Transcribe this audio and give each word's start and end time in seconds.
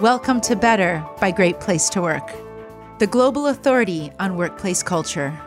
Welcome 0.00 0.40
to 0.42 0.56
Better 0.56 1.04
by 1.20 1.30
Great 1.30 1.60
Place 1.60 1.90
to 1.90 2.00
Work, 2.00 2.32
the 2.98 3.06
global 3.06 3.48
authority 3.48 4.10
on 4.18 4.38
workplace 4.38 4.82
culture. 4.82 5.38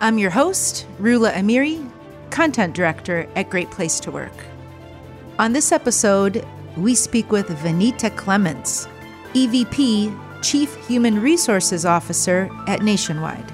I'm 0.00 0.18
your 0.18 0.30
host, 0.30 0.84
Rula 0.98 1.32
Amiri, 1.32 1.88
Content 2.30 2.74
Director 2.74 3.28
at 3.36 3.50
Great 3.50 3.70
Place 3.70 4.00
to 4.00 4.10
Work. 4.10 4.32
On 5.38 5.52
this 5.52 5.70
episode, 5.70 6.44
we 6.76 6.96
speak 6.96 7.30
with 7.30 7.46
Vinita 7.50 8.10
Clements, 8.16 8.88
EVP, 9.34 10.42
Chief 10.42 10.74
Human 10.88 11.22
Resources 11.22 11.84
Officer 11.84 12.50
at 12.66 12.82
Nationwide. 12.82 13.52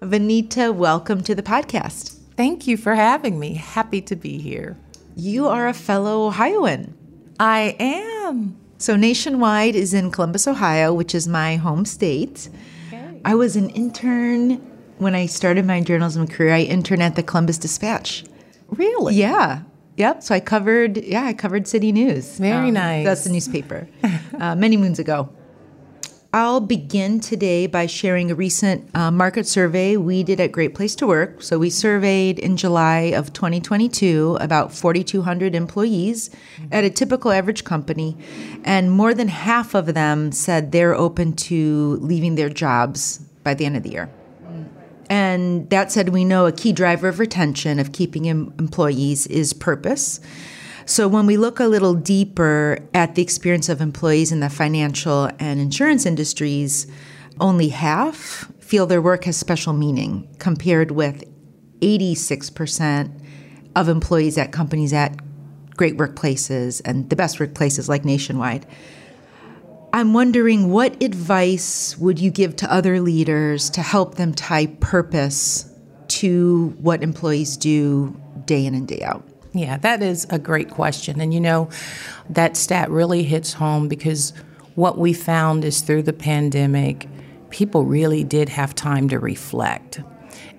Vinita, 0.00 0.74
welcome 0.74 1.22
to 1.22 1.34
the 1.34 1.42
podcast. 1.42 2.16
Thank 2.34 2.66
you 2.66 2.78
for 2.78 2.94
having 2.94 3.38
me. 3.38 3.52
Happy 3.52 4.00
to 4.00 4.16
be 4.16 4.38
here. 4.38 4.78
You 5.20 5.48
are 5.48 5.66
a 5.66 5.74
fellow 5.74 6.28
Ohioan. 6.28 6.94
I 7.40 7.74
am. 7.80 8.56
So, 8.78 8.94
Nationwide 8.94 9.74
is 9.74 9.92
in 9.92 10.12
Columbus, 10.12 10.46
Ohio, 10.46 10.94
which 10.94 11.12
is 11.12 11.26
my 11.26 11.56
home 11.56 11.84
state. 11.86 12.48
Okay. 12.86 13.20
I 13.24 13.34
was 13.34 13.56
an 13.56 13.68
intern 13.70 14.58
when 14.98 15.16
I 15.16 15.26
started 15.26 15.66
my 15.66 15.80
journalism 15.80 16.28
career. 16.28 16.54
I 16.54 16.60
interned 16.60 17.02
at 17.02 17.16
the 17.16 17.24
Columbus 17.24 17.58
Dispatch. 17.58 18.26
Really? 18.68 19.16
Yeah. 19.16 19.62
Yep. 19.96 20.22
So 20.22 20.36
I 20.36 20.38
covered, 20.38 20.98
yeah, 20.98 21.24
I 21.24 21.32
covered 21.32 21.66
City 21.66 21.90
News. 21.90 22.38
Very 22.38 22.68
um, 22.68 22.74
nice. 22.74 23.04
That's 23.04 23.24
the 23.24 23.30
newspaper. 23.30 23.88
uh, 24.38 24.54
many 24.54 24.76
moons 24.76 25.00
ago. 25.00 25.30
I'll 26.30 26.60
begin 26.60 27.20
today 27.20 27.66
by 27.66 27.86
sharing 27.86 28.30
a 28.30 28.34
recent 28.34 28.94
uh, 28.94 29.10
market 29.10 29.46
survey 29.46 29.96
we 29.96 30.22
did 30.22 30.40
at 30.40 30.52
Great 30.52 30.74
Place 30.74 30.94
to 30.96 31.06
Work. 31.06 31.42
So, 31.42 31.58
we 31.58 31.70
surveyed 31.70 32.38
in 32.38 32.58
July 32.58 33.12
of 33.16 33.32
2022 33.32 34.36
about 34.38 34.70
4,200 34.70 35.54
employees 35.54 36.28
at 36.70 36.84
a 36.84 36.90
typical 36.90 37.32
average 37.32 37.64
company, 37.64 38.14
and 38.62 38.92
more 38.92 39.14
than 39.14 39.28
half 39.28 39.74
of 39.74 39.94
them 39.94 40.30
said 40.30 40.70
they're 40.70 40.94
open 40.94 41.32
to 41.32 41.96
leaving 42.02 42.34
their 42.34 42.50
jobs 42.50 43.20
by 43.42 43.54
the 43.54 43.64
end 43.64 43.78
of 43.78 43.82
the 43.82 43.90
year. 43.90 44.10
And 45.08 45.70
that 45.70 45.90
said, 45.90 46.10
we 46.10 46.26
know 46.26 46.44
a 46.44 46.52
key 46.52 46.72
driver 46.72 47.08
of 47.08 47.18
retention, 47.18 47.78
of 47.78 47.92
keeping 47.92 48.28
em- 48.28 48.52
employees, 48.58 49.26
is 49.28 49.54
purpose. 49.54 50.20
So 50.88 51.06
when 51.06 51.26
we 51.26 51.36
look 51.36 51.60
a 51.60 51.66
little 51.66 51.92
deeper 51.92 52.78
at 52.94 53.14
the 53.14 53.20
experience 53.20 53.68
of 53.68 53.82
employees 53.82 54.32
in 54.32 54.40
the 54.40 54.48
financial 54.48 55.30
and 55.38 55.60
insurance 55.60 56.06
industries, 56.06 56.86
only 57.38 57.68
half 57.68 58.50
feel 58.58 58.86
their 58.86 59.02
work 59.02 59.24
has 59.24 59.36
special 59.36 59.74
meaning 59.74 60.34
compared 60.38 60.90
with 60.90 61.24
86% 61.82 63.22
of 63.76 63.90
employees 63.90 64.38
at 64.38 64.50
companies 64.50 64.94
at 64.94 65.14
great 65.76 65.98
workplaces 65.98 66.80
and 66.86 67.10
the 67.10 67.16
best 67.16 67.38
workplaces 67.38 67.86
like 67.86 68.06
Nationwide. 68.06 68.66
I'm 69.92 70.14
wondering 70.14 70.70
what 70.70 71.02
advice 71.02 71.98
would 71.98 72.18
you 72.18 72.30
give 72.30 72.56
to 72.56 72.72
other 72.72 72.98
leaders 73.02 73.68
to 73.70 73.82
help 73.82 74.14
them 74.14 74.32
tie 74.32 74.68
purpose 74.80 75.70
to 76.08 76.74
what 76.80 77.02
employees 77.02 77.58
do 77.58 78.18
day 78.46 78.64
in 78.64 78.74
and 78.74 78.88
day 78.88 79.02
out? 79.02 79.27
Yeah, 79.52 79.78
that 79.78 80.02
is 80.02 80.26
a 80.30 80.38
great 80.38 80.70
question. 80.70 81.20
And 81.20 81.32
you 81.32 81.40
know, 81.40 81.70
that 82.30 82.56
stat 82.56 82.90
really 82.90 83.22
hits 83.22 83.54
home 83.54 83.88
because 83.88 84.32
what 84.74 84.98
we 84.98 85.12
found 85.12 85.64
is 85.64 85.80
through 85.80 86.02
the 86.02 86.12
pandemic, 86.12 87.08
people 87.50 87.84
really 87.84 88.24
did 88.24 88.48
have 88.50 88.74
time 88.74 89.08
to 89.08 89.18
reflect. 89.18 90.00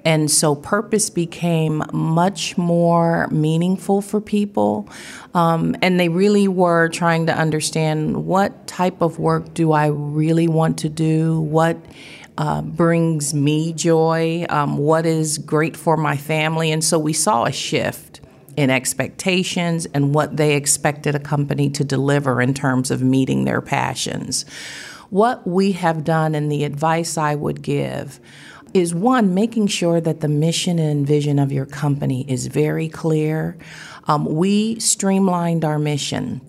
And 0.05 0.31
so 0.31 0.55
purpose 0.55 1.09
became 1.09 1.83
much 1.91 2.57
more 2.57 3.27
meaningful 3.29 4.01
for 4.01 4.21
people. 4.21 4.89
Um, 5.33 5.75
and 5.81 5.99
they 5.99 6.09
really 6.09 6.47
were 6.47 6.89
trying 6.89 7.25
to 7.27 7.33
understand 7.37 8.25
what 8.25 8.65
type 8.65 9.01
of 9.01 9.19
work 9.19 9.53
do 9.53 9.71
I 9.71 9.87
really 9.87 10.47
want 10.47 10.79
to 10.79 10.89
do? 10.89 11.41
What 11.41 11.77
uh, 12.37 12.61
brings 12.61 13.33
me 13.33 13.73
joy? 13.73 14.45
Um, 14.49 14.77
what 14.77 15.05
is 15.05 15.37
great 15.37 15.75
for 15.75 15.97
my 15.97 16.15
family? 16.15 16.71
And 16.71 16.83
so 16.83 16.97
we 16.97 17.13
saw 17.13 17.43
a 17.43 17.51
shift 17.51 18.18
in 18.59 18.69
expectations 18.69 19.87
and 19.93 20.13
what 20.13 20.35
they 20.35 20.53
expected 20.53 21.15
a 21.15 21.19
company 21.19 21.69
to 21.69 21.81
deliver 21.81 22.41
in 22.41 22.53
terms 22.53 22.91
of 22.91 23.01
meeting 23.01 23.45
their 23.45 23.61
passions. 23.61 24.43
What 25.09 25.47
we 25.47 25.71
have 25.71 26.03
done 26.03 26.35
and 26.35 26.51
the 26.51 26.65
advice 26.65 27.17
I 27.17 27.35
would 27.35 27.61
give 27.61 28.19
is 28.73 28.93
one, 28.93 29.33
making 29.33 29.67
sure 29.67 30.01
that 30.01 30.19
the 30.19 30.27
mission 30.27 30.77
and 30.77 31.07
vision 31.07 31.39
of 31.39 31.53
your 31.53 31.65
company 31.65 32.25
is 32.29 32.47
very 32.47 32.89
clear. 32.89 33.57
Um, 34.09 34.25
we 34.25 34.77
streamlined 34.77 35.63
our 35.63 35.79
mission 35.79 36.41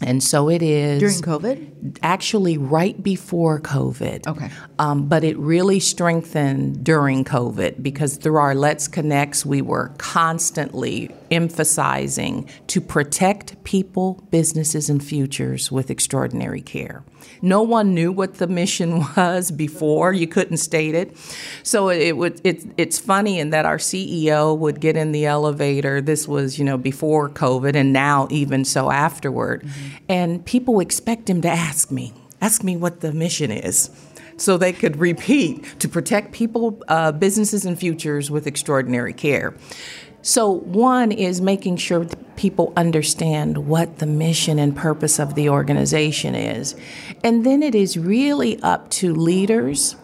and 0.00 0.22
so 0.22 0.48
it 0.48 0.62
is 0.62 1.00
during 1.00 1.40
COVID. 1.42 1.98
Actually, 2.02 2.56
right 2.56 3.00
before 3.02 3.60
COVID. 3.60 4.26
Okay. 4.26 4.50
Um, 4.78 5.08
but 5.08 5.24
it 5.24 5.36
really 5.38 5.80
strengthened 5.80 6.82
during 6.82 7.24
COVID 7.24 7.82
because 7.82 8.16
through 8.16 8.36
our 8.36 8.54
Let's 8.54 8.88
Connects, 8.88 9.44
we 9.44 9.60
were 9.60 9.92
constantly 9.98 11.14
emphasizing 11.30 12.48
to 12.68 12.80
protect 12.80 13.62
people, 13.64 14.24
businesses, 14.30 14.88
and 14.88 15.04
futures 15.04 15.70
with 15.70 15.90
extraordinary 15.90 16.62
care. 16.62 17.04
No 17.42 17.62
one 17.62 17.94
knew 17.94 18.12
what 18.12 18.34
the 18.34 18.46
mission 18.46 19.00
was 19.16 19.50
before; 19.50 20.12
you 20.12 20.26
couldn't 20.26 20.58
state 20.58 20.94
it. 20.94 21.16
So 21.62 21.88
it 21.88 22.16
would. 22.16 22.40
It, 22.44 22.64
it's 22.76 22.98
funny 22.98 23.38
in 23.38 23.50
that 23.50 23.66
our 23.66 23.78
CEO 23.78 24.56
would 24.56 24.80
get 24.80 24.96
in 24.96 25.12
the 25.12 25.26
elevator. 25.26 26.00
This 26.00 26.26
was, 26.26 26.58
you 26.58 26.64
know, 26.64 26.78
before 26.78 27.28
COVID, 27.28 27.74
and 27.74 27.92
now 27.92 28.28
even 28.30 28.64
so 28.64 28.90
afterward. 28.90 29.62
Mm-hmm. 29.62 29.96
And 30.08 30.44
people 30.44 30.80
expect 30.80 31.28
him 31.28 31.40
to 31.42 31.48
ask 31.48 31.90
me, 31.90 32.12
ask 32.40 32.62
me 32.62 32.76
what 32.76 33.00
the 33.00 33.12
mission 33.12 33.50
is 33.50 33.90
so 34.40 34.56
they 34.56 34.72
could 34.72 34.96
repeat 34.96 35.78
to 35.80 35.88
protect 35.88 36.32
people, 36.32 36.82
uh, 36.88 37.12
businesses, 37.12 37.64
and 37.64 37.78
futures 37.78 38.30
with 38.30 38.46
extraordinary 38.46 39.12
care. 39.12 39.54
So, 40.22 40.50
one 40.50 41.12
is 41.12 41.40
making 41.40 41.76
sure 41.76 42.06
people 42.36 42.72
understand 42.76 43.66
what 43.66 43.98
the 43.98 44.06
mission 44.06 44.58
and 44.58 44.76
purpose 44.76 45.18
of 45.18 45.34
the 45.34 45.48
organization 45.48 46.34
is. 46.34 46.74
And 47.24 47.44
then 47.44 47.62
it 47.62 47.74
is 47.74 47.96
really 47.96 48.60
up 48.62 48.90
to 48.92 49.14
leaders 49.14 49.96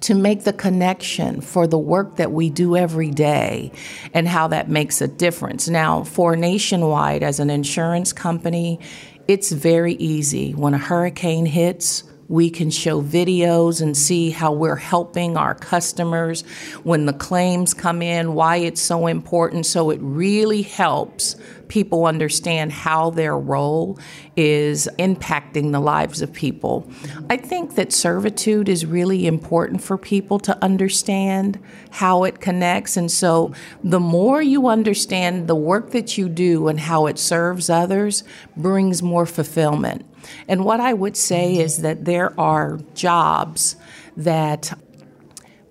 to 0.00 0.14
make 0.14 0.44
the 0.44 0.52
connection 0.52 1.40
for 1.40 1.66
the 1.66 1.78
work 1.78 2.16
that 2.16 2.32
we 2.32 2.50
do 2.50 2.76
every 2.76 3.10
day 3.10 3.72
and 4.12 4.28
how 4.28 4.48
that 4.48 4.68
makes 4.68 5.00
a 5.00 5.08
difference. 5.08 5.68
Now, 5.68 6.04
for 6.04 6.36
Nationwide, 6.36 7.22
as 7.22 7.40
an 7.40 7.50
insurance 7.50 8.12
company, 8.12 8.80
it's 9.26 9.50
very 9.52 9.94
easy. 9.94 10.52
When 10.52 10.74
a 10.74 10.78
hurricane 10.78 11.46
hits, 11.46 12.04
we 12.28 12.50
can 12.50 12.70
show 12.70 13.02
videos 13.02 13.80
and 13.82 13.96
see 13.96 14.30
how 14.30 14.52
we're 14.52 14.76
helping 14.76 15.36
our 15.36 15.54
customers 15.54 16.42
when 16.82 17.06
the 17.06 17.12
claims 17.12 17.74
come 17.74 18.02
in, 18.02 18.34
why 18.34 18.56
it's 18.56 18.80
so 18.80 19.06
important. 19.06 19.66
So 19.66 19.90
it 19.90 20.00
really 20.00 20.62
helps 20.62 21.36
people 21.68 22.06
understand 22.06 22.72
how 22.72 23.10
their 23.10 23.36
role 23.36 23.98
is 24.36 24.88
impacting 24.98 25.72
the 25.72 25.80
lives 25.80 26.22
of 26.22 26.32
people. 26.32 26.90
I 27.30 27.36
think 27.36 27.74
that 27.76 27.92
servitude 27.92 28.68
is 28.68 28.84
really 28.86 29.26
important 29.26 29.82
for 29.82 29.96
people 29.96 30.38
to 30.40 30.62
understand 30.62 31.58
how 31.90 32.24
it 32.24 32.40
connects. 32.40 32.96
And 32.96 33.10
so 33.10 33.52
the 33.82 34.00
more 34.00 34.42
you 34.42 34.68
understand 34.68 35.48
the 35.48 35.54
work 35.54 35.90
that 35.90 36.18
you 36.18 36.28
do 36.28 36.68
and 36.68 36.80
how 36.80 37.06
it 37.06 37.18
serves 37.18 37.70
others, 37.70 38.24
brings 38.56 39.02
more 39.02 39.26
fulfillment. 39.26 40.04
And 40.48 40.64
what 40.64 40.80
I 40.80 40.92
would 40.92 41.16
say 41.16 41.56
is 41.56 41.82
that 41.82 42.04
there 42.04 42.38
are 42.38 42.80
jobs 42.94 43.76
that 44.16 44.72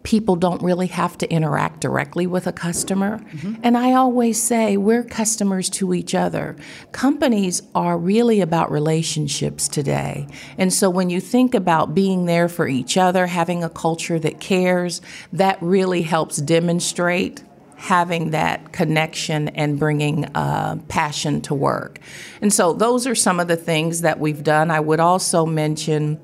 people 0.03 0.35
don't 0.35 0.61
really 0.61 0.88
have 0.88 1.17
to 1.17 1.31
interact 1.31 1.79
directly 1.79 2.27
with 2.27 2.45
a 2.45 2.51
customer. 2.51 3.19
Mm-hmm. 3.19 3.61
And 3.63 3.77
I 3.77 3.94
always 3.94 4.41
say 4.41 4.77
we're 4.77 5.03
customers 5.03 5.69
to 5.71 5.94
each 5.94 6.13
other. 6.13 6.55
Companies 6.91 7.61
are 7.73 7.97
really 7.97 8.41
about 8.41 8.71
relationships 8.71 9.67
today. 9.67 10.27
And 10.57 10.73
so 10.73 10.89
when 10.89 11.09
you 11.09 11.21
think 11.21 11.55
about 11.55 11.95
being 11.95 12.25
there 12.25 12.50
for 12.50 12.67
each 12.67 12.97
other, 12.97 13.27
having 13.27 13.63
a 13.63 13.69
culture 13.69 14.19
that 14.19 14.39
cares, 14.39 15.01
that 15.31 15.57
really 15.61 16.01
helps 16.01 16.38
demonstrate 16.38 17.41
having 17.83 18.30
that 18.30 18.71
connection 18.71 19.50
and 19.50 19.77
bringing 19.77 20.24
uh, 20.38 20.77
passion 20.88 21.41
to 21.41 21.53
work. 21.53 22.00
And 22.41 22.53
so 22.53 22.71
those 22.71 23.06
are 23.06 23.13
some 23.13 23.41
of 23.41 23.50
the 23.50 23.57
things 23.57 24.00
that 24.01 24.21
we've 24.21 24.41
done. 24.41 24.71
I 24.71 24.80
would 24.80 25.01
also 25.01 25.45
mention 25.45 26.18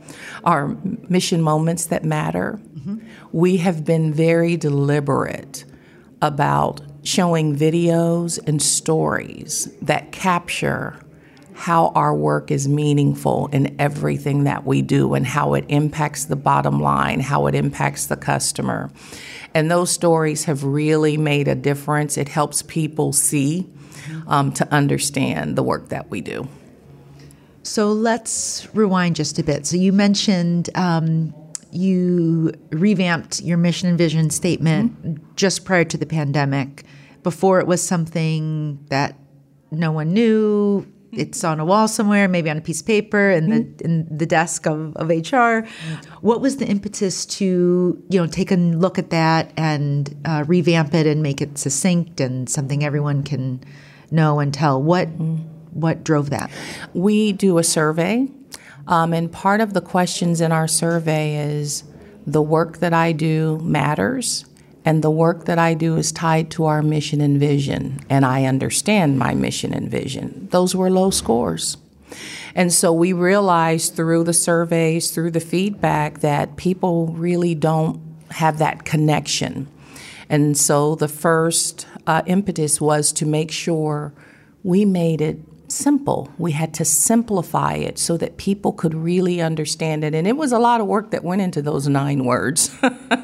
our 0.45 0.69
mission 1.09 1.41
moments 1.41 1.87
that 1.87 2.05
matter. 2.05 2.61
Mm-hmm. 2.77 2.99
We 3.33 3.57
have 3.57 3.83
been 3.83 4.13
very 4.13 4.55
deliberate 4.55 5.65
about 6.21 6.79
showing 7.03 7.57
videos 7.57 8.39
and 8.47 8.61
stories 8.61 9.67
that 9.81 10.13
capture 10.13 10.97
how 11.59 11.87
our 11.89 12.15
work 12.15 12.51
is 12.51 12.69
meaningful 12.69 13.47
in 13.51 13.75
everything 13.81 14.45
that 14.45 14.65
we 14.65 14.81
do 14.81 15.13
and 15.13 15.27
how 15.27 15.53
it 15.55 15.65
impacts 15.67 16.23
the 16.23 16.35
bottom 16.37 16.79
line, 16.79 17.19
how 17.19 17.47
it 17.47 17.53
impacts 17.53 18.05
the 18.05 18.15
customer. 18.15 18.89
And 19.53 19.69
those 19.69 19.91
stories 19.91 20.45
have 20.45 20.63
really 20.63 21.17
made 21.17 21.49
a 21.49 21.55
difference. 21.55 22.17
It 22.17 22.29
helps 22.29 22.61
people 22.61 23.11
see 23.11 23.67
um, 24.27 24.53
to 24.53 24.73
understand 24.73 25.57
the 25.57 25.63
work 25.63 25.89
that 25.89 26.09
we 26.09 26.21
do. 26.21 26.47
So 27.63 27.91
let's 27.91 28.65
rewind 28.73 29.17
just 29.17 29.37
a 29.37 29.43
bit. 29.43 29.67
So 29.67 29.75
you 29.75 29.91
mentioned 29.91 30.69
um, 30.75 31.33
you 31.71 32.53
revamped 32.69 33.41
your 33.41 33.57
mission 33.57 33.89
and 33.89 33.97
vision 33.97 34.29
statement 34.29 34.93
mm-hmm. 35.03 35.35
just 35.35 35.65
prior 35.65 35.83
to 35.83 35.97
the 35.97 36.05
pandemic. 36.05 36.85
Before 37.21 37.59
it 37.59 37.67
was 37.67 37.85
something 37.85 38.79
that 38.89 39.17
no 39.71 39.91
one 39.91 40.13
knew. 40.13 40.87
It's 41.11 41.43
on 41.43 41.59
a 41.59 41.65
wall 41.65 41.87
somewhere, 41.87 42.27
maybe 42.27 42.49
on 42.49 42.57
a 42.57 42.61
piece 42.61 42.81
of 42.81 42.87
paper 42.87 43.29
in 43.29 43.49
the 43.49 43.59
mm-hmm. 43.61 43.85
in 43.85 44.17
the 44.17 44.25
desk 44.25 44.67
of, 44.67 44.95
of 44.95 45.09
HR. 45.09 45.67
What 46.21 46.41
was 46.41 46.57
the 46.57 46.67
impetus 46.67 47.25
to 47.37 48.01
you 48.09 48.19
know 48.19 48.27
take 48.27 48.51
a 48.51 48.55
look 48.55 48.99
at 48.99 49.09
that 49.09 49.51
and 49.57 50.15
uh, 50.25 50.43
revamp 50.47 50.93
it 50.93 51.07
and 51.07 51.23
make 51.23 51.41
it 51.41 51.57
succinct 51.57 52.19
and 52.19 52.49
something 52.49 52.83
everyone 52.83 53.23
can 53.23 53.61
know 54.11 54.39
and 54.39 54.53
tell? 54.53 54.81
What 54.81 55.07
mm-hmm. 55.09 55.37
what 55.79 56.03
drove 56.03 56.29
that? 56.29 56.51
We 56.93 57.31
do 57.31 57.57
a 57.57 57.63
survey 57.63 58.27
um, 58.89 59.13
and 59.13 59.31
part 59.31 59.61
of 59.61 59.73
the 59.73 59.81
questions 59.81 60.41
in 60.41 60.51
our 60.51 60.67
survey 60.67 61.35
is 61.35 61.83
the 62.25 62.41
work 62.41 62.79
that 62.79 62.91
I 62.91 63.11
do 63.11 63.59
matters, 63.59 64.45
and 64.85 65.03
the 65.03 65.11
work 65.11 65.45
that 65.45 65.59
I 65.59 65.73
do 65.73 65.97
is 65.97 66.11
tied 66.11 66.49
to 66.51 66.65
our 66.65 66.81
mission 66.81 67.21
and 67.21 67.39
vision, 67.39 67.99
and 68.09 68.25
I 68.25 68.45
understand 68.45 69.19
my 69.19 69.33
mission 69.33 69.73
and 69.73 69.89
vision. 69.89 70.47
Those 70.51 70.75
were 70.75 70.89
low 70.89 71.09
scores. 71.09 71.77
And 72.55 72.73
so 72.73 72.91
we 72.91 73.13
realized 73.13 73.95
through 73.95 74.23
the 74.23 74.33
surveys, 74.33 75.11
through 75.11 75.31
the 75.31 75.39
feedback, 75.39 76.19
that 76.21 76.57
people 76.57 77.07
really 77.07 77.55
don't 77.55 78.01
have 78.31 78.57
that 78.59 78.85
connection. 78.85 79.67
And 80.29 80.57
so 80.57 80.95
the 80.95 81.07
first 81.07 81.87
uh, 82.07 82.21
impetus 82.25 82.79
was 82.79 83.11
to 83.13 83.25
make 83.25 83.51
sure 83.51 84.13
we 84.63 84.85
made 84.85 85.21
it 85.21 85.39
simple. 85.79 86.31
We 86.37 86.51
had 86.51 86.73
to 86.75 86.85
simplify 86.85 87.73
it 87.73 87.97
so 87.97 88.17
that 88.17 88.37
people 88.37 88.73
could 88.73 88.93
really 88.93 89.41
understand 89.41 90.03
it. 90.03 90.13
And 90.13 90.27
it 90.27 90.37
was 90.37 90.51
a 90.51 90.59
lot 90.59 90.81
of 90.81 90.87
work 90.87 91.11
that 91.11 91.23
went 91.23 91.41
into 91.41 91.61
those 91.61 91.87
nine 91.87 92.25
words. 92.25 92.75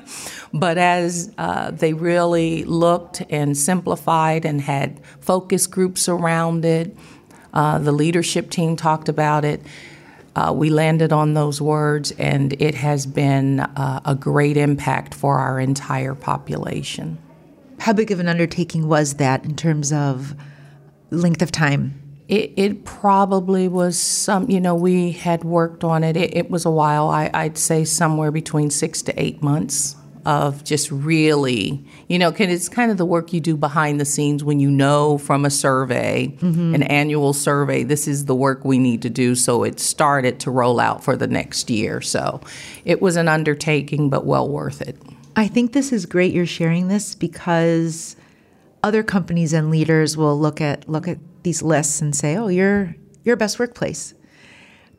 but 0.54 0.78
as 0.78 1.34
uh, 1.38 1.72
they 1.72 1.94
really 1.94 2.64
looked 2.64 3.22
and 3.30 3.58
simplified 3.58 4.46
and 4.46 4.62
had 4.62 5.04
focus 5.20 5.68
groups 5.68 6.08
around 6.08 6.66
it, 6.66 6.96
uh, 7.54 7.80
the 7.80 7.92
leadership 7.92 8.50
team 8.50 8.76
talked 8.76 9.10
about 9.10 9.46
it. 9.46 9.62
Uh, 10.36 10.54
we 10.54 10.70
landed 10.70 11.14
on 11.14 11.34
those 11.34 11.62
words, 11.62 12.12
and 12.12 12.62
it 12.62 12.76
has 12.76 13.06
been 13.06 13.62
uh, 13.62 14.02
a 14.04 14.14
great 14.14 14.58
impact 14.58 15.14
for 15.14 15.40
our 15.40 15.60
entire 15.60 16.14
population. 16.14 17.18
How 17.80 17.94
big 17.94 18.12
of 18.12 18.20
an 18.20 18.28
undertaking 18.28 18.88
was 18.88 19.16
that 19.16 19.46
in 19.46 19.56
terms 19.56 19.94
of 19.94 20.36
length 21.10 21.42
of 21.42 21.52
time? 21.52 22.02
It, 22.28 22.54
it, 22.56 22.86
probably 22.86 23.68
was 23.68 24.00
some, 24.00 24.50
you 24.50 24.60
know, 24.60 24.74
we 24.74 25.12
had 25.12 25.44
worked 25.44 25.84
on 25.84 26.04
it. 26.04 26.18
It, 26.18 26.36
it 26.36 26.50
was 26.50 26.66
a 26.66 26.72
while. 26.72 27.10
I, 27.10 27.30
I'd 27.34 27.58
say 27.58 27.86
somewhere 27.86 28.32
between 28.32 28.72
six 28.72 29.04
to 29.04 29.22
eight 29.22 29.44
months 29.44 29.96
of 30.26 30.64
just 30.64 30.92
really, 30.92 31.86
you 32.08 32.18
know, 32.18 32.32
cause 32.32 32.48
it's 32.48 32.68
kind 32.68 32.90
of 32.90 32.98
the 32.98 33.06
work 33.06 33.32
you 33.32 33.40
do 33.40 33.56
behind 33.56 34.02
the 34.02 34.06
scenes 34.06 34.44
when 34.44 34.60
you 34.60 34.72
know 34.72 35.20
from 35.20 35.46
a 35.46 35.52
survey, 35.52 36.36
mm-hmm. 36.40 36.74
an 36.74 36.84
annual 36.84 37.32
survey, 37.32 37.84
this 37.84 38.08
is 38.08 38.26
the 38.26 38.34
work 38.34 38.66
we 38.66 38.80
need 38.80 39.04
to 39.04 39.10
do. 39.10 39.36
So 39.36 39.64
it 39.64 39.80
started 39.80 40.40
to 40.42 40.52
roll 40.52 40.80
out 40.80 41.04
for 41.04 41.16
the 41.16 41.28
next 41.28 41.70
year. 41.70 42.02
So 42.02 42.42
it 42.86 43.02
was 43.02 43.18
an 43.18 43.28
undertaking, 43.28 44.10
but 44.10 44.26
well 44.26 44.50
worth 44.50 44.82
it. 44.82 44.98
I 45.36 45.48
think 45.48 45.74
this 45.74 45.92
is 45.92 46.06
great 46.06 46.34
you're 46.34 46.46
sharing 46.46 46.88
this 46.88 47.14
because 47.14 48.16
other 48.82 49.04
companies 49.04 49.54
and 49.54 49.70
leaders 49.70 50.18
will 50.18 50.40
look 50.40 50.62
at 50.62 50.88
look 50.90 51.08
at 51.08 51.18
these 51.46 51.64
lists 51.64 52.02
and 52.02 52.14
say, 52.14 52.36
"Oh, 52.36 52.50
you're 52.50 52.94
your 53.24 53.38
best 53.38 53.58
workplace." 53.58 54.14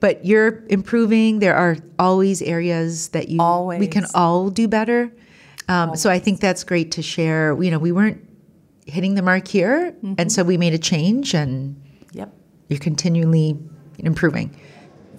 But 0.01 0.25
you're 0.25 0.65
improving. 0.69 1.41
There 1.41 1.55
are 1.55 1.77
always 1.99 2.41
areas 2.41 3.09
that 3.09 3.29
you 3.29 3.41
always. 3.41 3.81
we 3.81 3.89
can 3.89 4.07
all 4.15 4.49
do 4.49 4.69
better. 4.69 5.13
Um, 5.69 5.97
so 5.97 6.11
I 6.11 6.19
think 6.19 6.41
that's 6.41 6.65
great 6.65 6.93
to 6.93 7.03
share. 7.03 7.61
You 7.63 7.71
know, 7.71 7.79
we 7.79 7.93
weren't 7.93 8.27
hitting 8.87 9.15
the 9.15 9.23
mark 9.23 9.49
here, 9.49 9.93
mm-hmm. 9.93 10.15
and 10.17 10.33
so 10.33 10.43
we 10.43 10.57
made 10.57 10.73
a 10.73 10.79
change, 10.79 11.35
and 11.35 11.77
yep, 12.13 12.33
you're 12.69 12.79
continually 12.79 13.59
improving. 13.99 14.57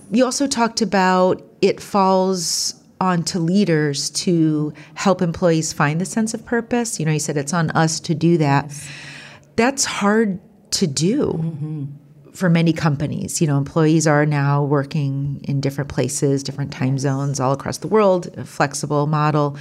You 0.10 0.26
also 0.26 0.48
talked 0.48 0.82
about 0.82 1.44
it 1.62 1.82
falls 1.82 2.76
onto 3.00 3.40
leaders 3.40 4.10
to 4.10 4.74
help 4.96 5.22
employees 5.22 5.74
find 5.74 6.02
the 6.02 6.06
sense 6.06 6.34
of 6.34 6.46
purpose. 6.46 7.00
You 7.00 7.06
know, 7.06 7.12
you 7.12 7.20
said 7.20 7.38
it's 7.38 7.54
on 7.54 7.70
us 7.72 8.00
to 8.02 8.16
do 8.16 8.38
that. 8.38 8.66
Yes. 8.68 8.90
That's 9.56 9.86
hard 9.86 10.40
to 10.72 10.88
do 10.88 11.34
mm-hmm. 11.34 11.86
for 12.32 12.50
many 12.50 12.74
companies. 12.74 13.42
You 13.42 13.48
know, 13.48 13.58
employees 13.58 14.08
are 14.08 14.26
now 14.26 14.64
working 14.64 15.42
in 15.44 15.62
different 15.62 15.90
places, 15.90 16.44
different 16.44 16.72
time 16.72 16.98
zones 16.98 17.40
all 17.40 17.54
across 17.54 17.78
the 17.78 17.88
world, 17.88 18.28
a 18.38 18.46
flexible 18.46 19.08
model. 19.08 19.58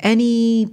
Any 0.00 0.70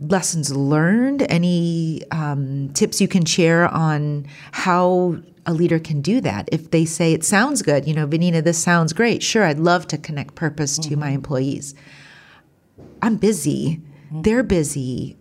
lessons 0.00 0.54
learned? 0.54 1.26
Any 1.30 2.02
um, 2.10 2.70
tips 2.72 3.00
you 3.00 3.08
can 3.08 3.24
share 3.24 3.68
on 3.68 4.26
how 4.52 5.18
a 5.46 5.52
leader 5.52 5.78
can 5.78 6.00
do 6.00 6.20
that? 6.20 6.48
If 6.52 6.70
they 6.70 6.84
say 6.84 7.12
it 7.12 7.24
sounds 7.24 7.62
good, 7.62 7.86
you 7.86 7.94
know, 7.94 8.06
Vinita, 8.06 8.42
this 8.42 8.58
sounds 8.58 8.92
great. 8.92 9.22
Sure, 9.22 9.44
I'd 9.44 9.58
love 9.58 9.86
to 9.88 9.98
connect 9.98 10.34
purpose 10.34 10.78
mm-hmm. 10.78 10.90
to 10.90 10.96
my 10.96 11.06
mm-hmm. 11.06 11.16
employees. 11.16 11.74
I'm 13.02 13.16
busy. 13.16 13.80
Mm-hmm. 14.06 14.22
They're 14.22 14.42
busy. 14.42 15.16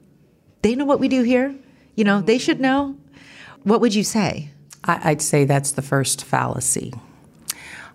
They 0.62 0.76
know 0.76 0.86
what 0.86 1.00
we 1.00 1.08
do 1.08 1.24
here. 1.24 1.56
You 1.96 2.04
know, 2.04 2.22
they 2.22 2.38
should 2.38 2.60
know. 2.60 2.96
What 3.64 3.82
would 3.82 3.94
you 3.94 4.04
say? 4.04 4.52
I'd 4.84 5.22
say 5.22 5.46
that's 5.46 5.72
the 5.72 5.82
first 5.82 6.24
fallacy. 6.24 6.94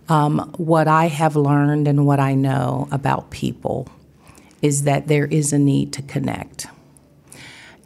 Um, 0.08 0.52
what 0.56 0.86
I 0.86 1.06
have 1.06 1.34
learned 1.34 1.88
and 1.88 2.06
what 2.06 2.20
I 2.20 2.34
know 2.34 2.88
about 2.90 3.30
people 3.30 3.88
is 4.60 4.82
that 4.82 5.08
there 5.08 5.26
is 5.26 5.52
a 5.52 5.58
need 5.58 5.92
to 5.94 6.02
connect 6.02 6.66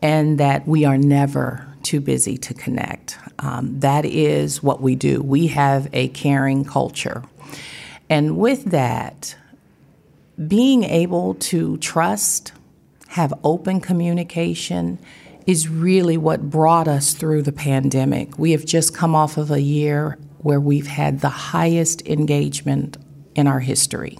and 0.02 0.38
that 0.38 0.66
we 0.66 0.84
are 0.84 0.98
never 0.98 1.66
too 1.82 2.00
busy 2.00 2.36
to 2.36 2.54
connect. 2.54 3.18
Um, 3.38 3.80
that 3.80 4.04
is 4.04 4.62
what 4.62 4.80
we 4.80 4.94
do. 4.94 5.22
We 5.22 5.46
have 5.48 5.88
a 5.92 6.08
caring 6.08 6.64
culture. 6.64 7.22
And 8.10 8.36
with 8.36 8.64
that, 8.66 9.36
being 10.46 10.84
able 10.84 11.34
to 11.34 11.76
trust, 11.78 12.52
have 13.08 13.32
open 13.42 13.80
communication, 13.80 14.98
is 15.48 15.66
really 15.66 16.18
what 16.18 16.50
brought 16.50 16.86
us 16.86 17.14
through 17.14 17.40
the 17.40 17.52
pandemic. 17.52 18.38
We 18.38 18.52
have 18.52 18.66
just 18.66 18.94
come 18.94 19.14
off 19.14 19.38
of 19.38 19.50
a 19.50 19.62
year 19.62 20.18
where 20.40 20.60
we've 20.60 20.86
had 20.86 21.20
the 21.20 21.30
highest 21.30 22.06
engagement 22.06 22.98
in 23.34 23.46
our 23.46 23.60
history. 23.60 24.18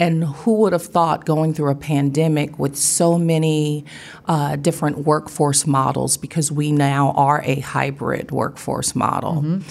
And 0.00 0.24
who 0.24 0.54
would 0.60 0.72
have 0.72 0.86
thought 0.86 1.26
going 1.26 1.52
through 1.52 1.70
a 1.70 1.74
pandemic 1.74 2.58
with 2.58 2.76
so 2.76 3.18
many 3.18 3.84
uh, 4.24 4.56
different 4.56 5.00
workforce 5.00 5.66
models, 5.66 6.16
because 6.16 6.50
we 6.50 6.72
now 6.72 7.10
are 7.10 7.42
a 7.44 7.60
hybrid 7.60 8.30
workforce 8.30 8.94
model? 8.94 9.42
Mm-hmm. 9.42 9.68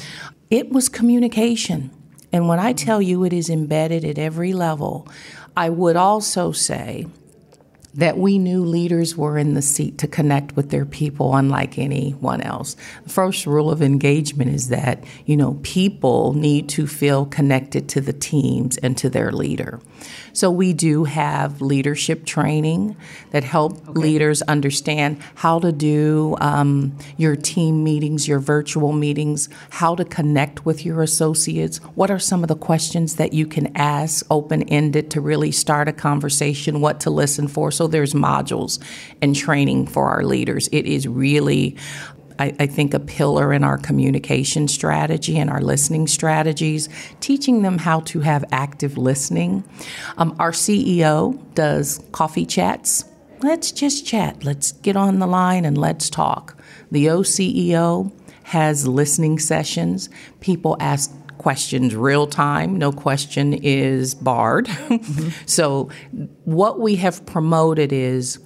It 0.52 0.70
was 0.70 0.90
communication. 0.90 1.90
And 2.32 2.48
when 2.48 2.60
I 2.60 2.74
tell 2.74 3.02
you 3.02 3.24
it 3.24 3.34
is 3.34 3.50
embedded 3.50 4.06
at 4.06 4.20
every 4.20 4.54
level, 4.54 5.08
I 5.56 5.72
would 5.72 5.96
also 5.96 6.52
say 6.52 7.08
that 7.98 8.18
we 8.18 8.38
knew 8.38 8.64
leaders 8.64 9.18
were 9.18 9.38
in 9.38 9.56
the 9.56 9.62
seat 9.62 9.98
to 9.98 10.08
connect 10.08 10.56
with 10.56 10.70
their 10.70 10.86
people 10.86 11.36
unlike 11.36 11.78
anyone 11.78 12.42
else. 12.42 12.76
The 13.04 13.10
first 13.10 13.46
rule 13.46 13.70
of 13.70 13.82
engagement 13.82 14.52
is 14.52 14.70
that, 14.70 15.04
you 15.26 15.36
know, 15.36 15.60
people 15.64 16.34
need 16.34 16.70
to 16.70 16.88
feel 16.88 17.26
connected 17.26 17.90
to 17.90 18.02
the 18.02 18.14
teams 18.14 18.78
and 18.78 18.96
to 18.98 19.10
their 19.10 19.32
leader. 19.32 19.82
So 20.34 20.52
we 20.52 20.74
do 20.74 21.06
have 21.06 21.62
leadership 21.62 22.26
training 22.26 22.96
that 23.32 23.44
help 23.44 23.74
okay. 23.90 24.00
leaders 24.00 24.42
understand 24.44 25.20
how 25.36 25.60
to 25.60 25.72
do 25.72 26.38
um, 26.40 26.98
your 27.18 27.36
team 27.36 27.84
meetings, 27.84 28.28
your 28.28 28.40
virtual 28.40 28.94
meetings, 28.94 29.50
how 29.72 29.96
to 29.96 30.06
connect 30.06 30.66
with 30.66 30.86
your 30.86 31.02
associates. 31.02 31.78
What 31.96 32.12
are 32.12 32.20
some 32.20 32.44
of 32.44 32.48
the 32.48 32.56
questions 32.56 33.16
that 33.16 33.34
you 33.34 33.48
can 33.48 33.76
ask 33.76 34.26
open 34.30 34.64
ended 34.64 35.12
to 35.12 35.22
really 35.22 35.52
start 35.52 35.88
a 35.88 35.94
conversation? 35.94 36.82
What 36.82 37.00
to 37.02 37.10
listen 37.10 37.48
for? 37.48 37.72
So 37.72 37.88
there's 37.88 38.14
modules 38.14 38.80
and 39.22 39.36
training 39.36 39.88
for 39.88 40.10
our 40.10 40.24
leaders. 40.24 40.70
It 40.72 40.86
is 40.86 41.08
really 41.08 41.78
I, 42.40 42.56
I, 42.60 42.68
think, 42.68 42.94
a 42.94 43.00
pillar 43.00 43.54
in 43.54 43.64
our 43.64 43.78
communication 43.78 44.68
strategy 44.68 45.38
and 45.38 45.50
our 45.50 45.62
listening 45.62 46.08
strategies, 46.08 46.90
teaching 47.20 47.62
them 47.62 47.78
how 47.78 48.02
to 48.02 48.20
have 48.22 48.46
active 48.52 48.98
listening. 48.98 49.64
Um, 50.18 50.36
our 50.40 50.52
CEO 50.52 51.42
does 51.54 52.04
coffee 52.12 52.46
chats. 52.46 53.06
Let's 53.42 53.72
just 53.72 54.06
chat. 54.06 54.44
Let's 54.44 54.72
get 54.72 54.96
on 54.96 55.20
the 55.20 55.28
line 55.28 55.66
and 55.66 55.78
let's 55.78 56.10
talk. 56.10 56.58
The 56.92 57.08
OCEO 57.08 58.12
has 58.44 58.88
listening 58.88 59.40
sessions. 59.40 60.10
People 60.40 60.78
ask 60.80 61.12
questions 61.38 61.96
real 61.96 62.28
time. 62.28 62.78
No 62.78 62.92
question 62.92 63.54
is 63.54 64.16
barred. 64.16 64.68
Mm-hmm. 64.68 65.30
so, 65.46 65.90
what 66.46 66.80
we 66.80 66.96
have 66.98 67.26
promoted 67.26 67.92
is 67.94 68.40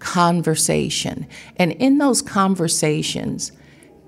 conversation. 0.00 1.26
And 1.56 1.72
in 1.72 1.98
those 1.98 2.22
conversations, 2.22 3.52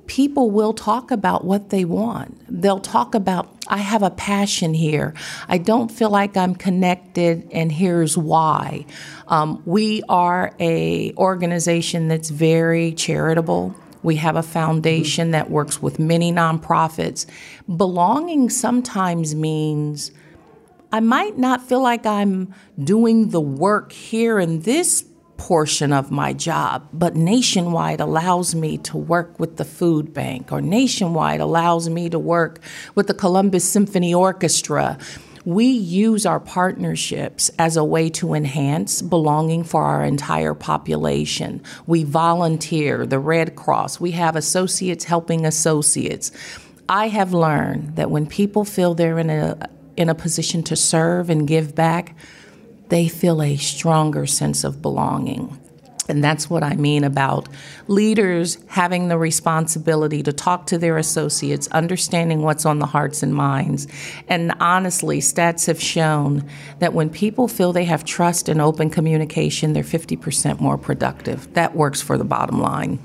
people 0.06 0.50
will 0.50 0.72
talk 0.72 1.12
about 1.12 1.44
what 1.44 1.70
they 1.70 1.84
want. 1.84 2.36
They'll 2.48 2.80
talk 2.80 3.14
about, 3.14 3.48
I 3.68 3.78
have 3.78 4.02
a 4.02 4.10
passion 4.10 4.74
here. 4.74 5.14
I 5.48 5.58
don't 5.58 5.88
feel 5.88 6.10
like 6.10 6.36
I'm 6.36 6.56
connected, 6.56 7.48
and 7.52 7.70
here's 7.70 8.18
why. 8.18 8.86
Um, 9.28 9.62
we 9.64 10.02
are 10.08 10.52
a 10.58 11.14
organization 11.14 12.08
that's 12.08 12.30
very 12.30 12.92
charitable. 12.92 13.72
We 14.02 14.16
have 14.16 14.34
a 14.34 14.42
foundation 14.42 15.30
that 15.30 15.48
works 15.48 15.80
with 15.80 16.00
many 16.00 16.32
nonprofits. 16.32 17.26
Belonging 17.76 18.50
sometimes 18.50 19.34
means 19.36 20.10
I 20.92 20.98
might 20.98 21.38
not 21.38 21.62
feel 21.62 21.82
like 21.82 22.04
I'm 22.04 22.52
doing 22.82 23.28
the 23.28 23.40
work 23.40 23.92
here 23.92 24.40
in 24.40 24.62
this 24.62 25.04
portion 25.40 25.90
of 25.90 26.10
my 26.10 26.34
job, 26.34 26.86
but 26.92 27.16
Nationwide 27.16 27.98
allows 27.98 28.54
me 28.54 28.76
to 28.76 28.98
work 28.98 29.40
with 29.40 29.56
the 29.56 29.64
food 29.64 30.12
bank, 30.12 30.52
or 30.52 30.60
Nationwide 30.60 31.40
allows 31.40 31.88
me 31.88 32.10
to 32.10 32.18
work 32.18 32.60
with 32.94 33.06
the 33.06 33.14
Columbus 33.14 33.64
Symphony 33.64 34.12
Orchestra. 34.12 34.98
We 35.46 35.64
use 35.64 36.26
our 36.26 36.40
partnerships 36.40 37.50
as 37.58 37.78
a 37.78 37.82
way 37.82 38.10
to 38.10 38.34
enhance 38.34 39.00
belonging 39.00 39.64
for 39.64 39.82
our 39.82 40.04
entire 40.04 40.52
population. 40.52 41.62
We 41.86 42.04
volunteer, 42.04 43.06
the 43.06 43.18
Red 43.18 43.56
Cross, 43.56 43.98
we 43.98 44.10
have 44.10 44.36
associates 44.36 45.04
helping 45.04 45.46
associates. 45.46 46.32
I 46.86 47.08
have 47.08 47.32
learned 47.32 47.96
that 47.96 48.10
when 48.10 48.26
people 48.26 48.66
feel 48.66 48.94
they're 48.94 49.18
in 49.18 49.30
a 49.30 49.70
in 49.96 50.10
a 50.10 50.14
position 50.14 50.62
to 50.64 50.76
serve 50.76 51.30
and 51.30 51.48
give 51.48 51.74
back, 51.74 52.14
they 52.90 53.08
feel 53.08 53.42
a 53.42 53.56
stronger 53.56 54.26
sense 54.26 54.64
of 54.64 54.82
belonging. 54.82 55.56
And 56.08 56.24
that's 56.24 56.50
what 56.50 56.64
I 56.64 56.74
mean 56.74 57.04
about 57.04 57.48
leaders 57.86 58.58
having 58.66 59.06
the 59.06 59.16
responsibility 59.16 60.24
to 60.24 60.32
talk 60.32 60.66
to 60.66 60.76
their 60.76 60.98
associates, 60.98 61.68
understanding 61.68 62.42
what's 62.42 62.66
on 62.66 62.80
the 62.80 62.86
hearts 62.86 63.22
and 63.22 63.32
minds. 63.32 63.86
And 64.28 64.52
honestly, 64.58 65.20
stats 65.20 65.68
have 65.68 65.80
shown 65.80 66.48
that 66.80 66.94
when 66.94 67.10
people 67.10 67.46
feel 67.46 67.72
they 67.72 67.84
have 67.84 68.04
trust 68.04 68.48
and 68.48 68.60
open 68.60 68.90
communication, 68.90 69.72
they're 69.72 69.84
50% 69.84 70.58
more 70.58 70.76
productive. 70.76 71.54
That 71.54 71.76
works 71.76 72.02
for 72.02 72.18
the 72.18 72.24
bottom 72.24 72.60
line. 72.60 72.98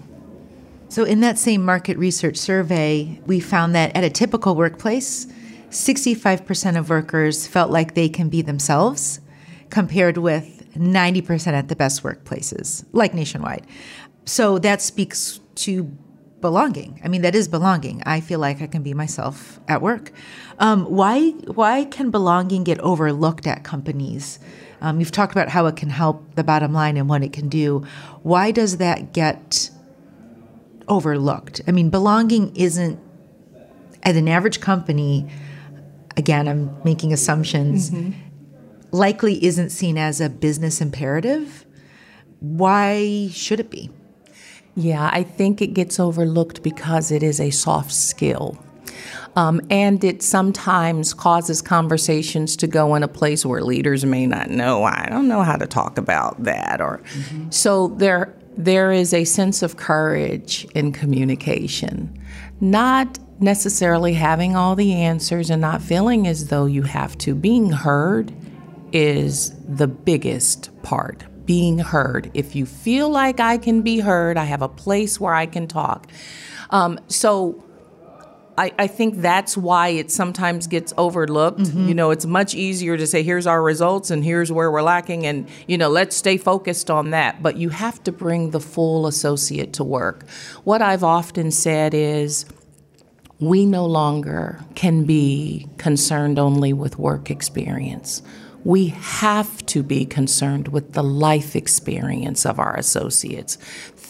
So, 0.89 1.04
in 1.04 1.20
that 1.20 1.38
same 1.38 1.63
market 1.63 1.98
research 1.98 2.38
survey, 2.38 3.20
we 3.25 3.39
found 3.39 3.75
that 3.75 3.96
at 3.96 4.04
a 4.04 4.10
typical 4.10 4.56
workplace, 4.56 5.27
65% 5.70 6.77
of 6.77 6.89
workers 6.89 7.46
felt 7.46 7.70
like 7.70 7.94
they 7.94 8.08
can 8.08 8.30
be 8.30 8.42
themselves 8.42 9.20
compared 9.75 10.17
with 10.17 10.65
90% 10.74 11.51
at 11.51 11.67
the 11.67 11.75
best 11.75 12.01
workplaces, 12.01 12.86
like 12.94 13.13
nationwide. 13.13 13.67
So 14.24 14.58
that 14.60 14.82
speaks 14.82 15.41
to 15.55 15.84
belonging. 16.39 17.01
I 17.03 17.10
mean, 17.10 17.24
that 17.24 17.36
is 17.36 17.50
belonging. 17.50 18.01
I 18.05 18.22
feel 18.22 18.39
like 18.39 18.62
I 18.62 18.67
can 18.67 18.84
be 18.84 18.94
myself 18.94 19.60
at 19.67 19.82
work. 19.82 20.13
Um, 20.60 20.86
why 20.86 21.32
why 21.60 21.84
can 21.84 22.10
belonging 22.10 22.63
get 22.63 22.79
overlooked 22.79 23.48
at 23.48 23.65
companies? 23.65 24.39
Um, 24.79 25.01
you've 25.01 25.12
talked 25.12 25.34
about 25.34 25.50
how 25.50 25.65
it 25.65 25.75
can 25.75 25.89
help 25.89 26.36
the 26.36 26.44
bottom 26.46 26.72
line 26.72 26.96
and 26.96 27.10
what 27.10 27.22
it 27.22 27.34
can 27.34 27.50
do. 27.50 27.84
Why 28.24 28.51
does 28.51 28.77
that 28.77 29.12
get 29.12 29.72
overlooked? 30.88 31.60
I 31.67 31.72
mean, 31.72 31.89
belonging 31.89 32.55
isn't 32.55 32.98
at 34.03 34.15
an 34.15 34.29
average 34.29 34.62
company. 34.62 35.27
Again, 36.15 36.48
I'm 36.48 36.82
making 36.86 37.12
assumptions. 37.12 37.91
Mm-hmm 37.91 38.25
likely 38.96 39.44
isn't 39.44 39.70
seen 39.70 39.98
as 39.98 40.22
a 40.22 40.30
business 40.30 40.82
imperative. 40.82 41.66
Why 42.40 43.30
should 43.32 43.60
it 43.60 43.70
be? 43.70 43.90
Yeah, 44.75 45.10
I 45.12 45.24
think 45.24 45.62
it 45.62 45.74
gets 45.74 46.00
overlooked 46.00 46.64
because 46.64 47.12
it 47.12 47.24
is 47.24 47.40
a 47.40 47.50
soft 47.50 47.92
skill. 47.92 48.58
Um, 49.36 49.62
and 49.70 50.04
it 50.04 50.22
sometimes 50.24 51.14
causes 51.14 51.62
conversations 51.62 52.56
to 52.58 52.68
go 52.68 52.96
in 52.96 53.04
a 53.04 53.08
place 53.08 53.46
where 53.46 53.62
leaders 53.62 54.06
may 54.06 54.25
not 54.25 54.50
know. 54.50 54.84
I 54.84 55.08
don't 55.10 55.28
know 55.28 55.44
how 55.44 55.58
to 55.58 55.68
talk 55.68 55.98
about 55.98 56.44
that, 56.44 56.80
or 56.82 57.02
mm-hmm. 57.14 57.50
so 57.50 57.90
there. 57.90 58.34
There 58.58 58.94
is 58.94 59.14
a 59.14 59.25
sense 59.25 59.62
of 59.62 59.75
courage 59.75 60.66
in 60.74 60.94
communication, 60.94 62.18
not 62.62 63.20
necessarily 63.42 64.14
having 64.14 64.56
all 64.56 64.78
the 64.78 64.94
answers 64.94 65.50
and 65.50 65.60
not 65.60 65.82
feeling 65.82 66.25
as 66.25 66.48
though 66.48 66.66
you 66.66 66.84
have 66.84 67.18
to. 67.18 67.36
Being 67.36 67.70
heard 67.70 68.32
is 68.96 69.52
the 69.68 69.90
biggest 69.90 70.72
part 70.82 71.25
being 71.46 71.80
heard. 71.80 72.32
If 72.34 72.56
you 72.56 72.66
feel 72.66 73.10
like 73.10 73.42
I 73.42 73.58
can 73.58 73.82
be 73.82 74.00
heard, 74.00 74.38
I 74.38 74.46
have 74.46 74.62
a 74.62 74.70
place 74.70 75.20
where 75.20 75.34
I 75.34 75.48
can 75.48 75.68
talk. 75.68 76.10
Um, 76.70 77.02
so 77.10 77.62
I, 78.58 78.72
I, 78.80 78.88
think 78.88 79.18
that's 79.18 79.58
why 79.58 79.90
it 79.90 80.12
sometimes 80.12 80.68
gets 80.68 80.94
overlooked. 80.98 81.60
Mm-hmm. 81.60 81.90
You 81.90 81.94
know, 81.94 82.12
it's 82.12 82.25
much 82.25 82.56
easier 82.56 82.96
to 82.96 83.06
say, 83.06 83.22
here's 83.22 83.46
our 83.46 83.62
results 83.62 84.12
and 84.12 84.24
here's 84.24 84.50
where 84.50 84.72
we're 84.72 84.82
lacking, 84.82 85.25
and, 85.25 85.50
you 85.68 85.78
know, 85.78 85.90
let's 85.90 86.16
stay 86.16 86.38
focused 86.38 86.90
on 86.90 87.10
that. 87.10 87.44
But 87.44 87.58
you 87.58 87.70
have 87.70 88.02
to 88.06 88.14
bring 88.14 88.52
the 88.52 88.62
full 88.62 89.08
associate 89.08 89.74
to 89.74 89.84
work. 89.84 90.28
What 90.64 90.82
I've 90.82 91.04
often 91.04 91.52
said 91.52 91.94
is, 91.94 92.46
we 93.42 93.66
no 93.66 93.86
longer 93.86 94.64
can 94.75 95.04
be 95.04 95.68
concerned 95.78 96.40
only 96.40 96.72
with 96.72 96.98
work 96.98 97.30
experience 97.30 98.22
we 98.65 98.88
have 98.88 99.65
to 99.67 99.81
be 99.84 100.05
concerned 100.05 100.67
with 100.67 100.91
the 100.91 101.03
life 101.03 101.55
experience 101.55 102.45
of 102.45 102.60
our 102.60 102.75
associates 102.75 103.57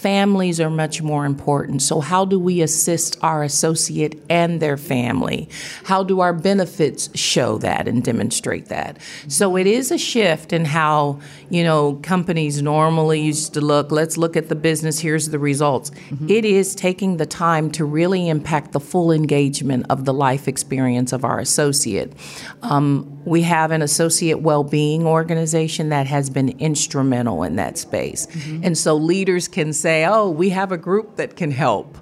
families 0.05 0.59
are 0.59 0.69
much 0.69 1.01
more 1.01 1.25
important. 1.25 1.81
So, 1.81 1.99
how 1.99 2.25
do 2.25 2.39
we 2.39 2.61
assist 2.61 3.17
our 3.23 3.41
associate 3.41 4.21
and 4.29 4.59
their 4.59 4.77
family? 4.77 5.49
How 5.85 6.03
do 6.03 6.19
our 6.19 6.31
benefits 6.31 7.09
show 7.17 7.57
that 7.57 7.87
and 7.87 8.03
demonstrate 8.03 8.67
that? 8.67 8.99
So, 9.27 9.55
it 9.55 9.65
is 9.65 9.89
a 9.89 9.97
shift 9.97 10.53
in 10.53 10.65
how, 10.65 11.21
you 11.49 11.63
know, 11.63 11.95
companies 12.03 12.61
normally 12.61 13.21
used 13.21 13.55
to 13.55 13.61
look. 13.61 13.91
Let's 13.91 14.15
look 14.15 14.37
at 14.37 14.47
the 14.47 14.55
business, 14.55 14.99
here's 14.99 15.29
the 15.29 15.39
results. 15.39 15.89
Mm-hmm. 15.89 16.29
It 16.29 16.45
is 16.45 16.75
taking 16.75 17.17
the 17.17 17.25
time 17.25 17.71
to 17.71 17.83
really 17.83 18.29
impact 18.29 18.73
the 18.73 18.79
full 18.79 19.11
engagement 19.11 19.87
of 19.89 20.05
the 20.05 20.13
life 20.13 20.47
experience 20.47 21.13
of 21.13 21.25
our 21.25 21.39
associate. 21.39 22.13
Um, 22.61 23.14
we 23.25 23.41
have 23.41 23.71
an 23.71 23.81
associate 23.81 24.41
well 24.41 24.63
being 24.63 25.05
organization 25.05 25.89
that 25.89 26.07
has 26.07 26.29
been 26.29 26.49
instrumental 26.59 27.43
in 27.43 27.55
that 27.57 27.77
space. 27.77 28.27
Mm-hmm. 28.27 28.63
And 28.63 28.77
so 28.77 28.95
leaders 28.95 29.47
can 29.47 29.73
say, 29.73 30.05
oh, 30.05 30.29
we 30.29 30.49
have 30.49 30.71
a 30.71 30.77
group 30.77 31.17
that 31.17 31.35
can 31.35 31.51
help. 31.51 31.97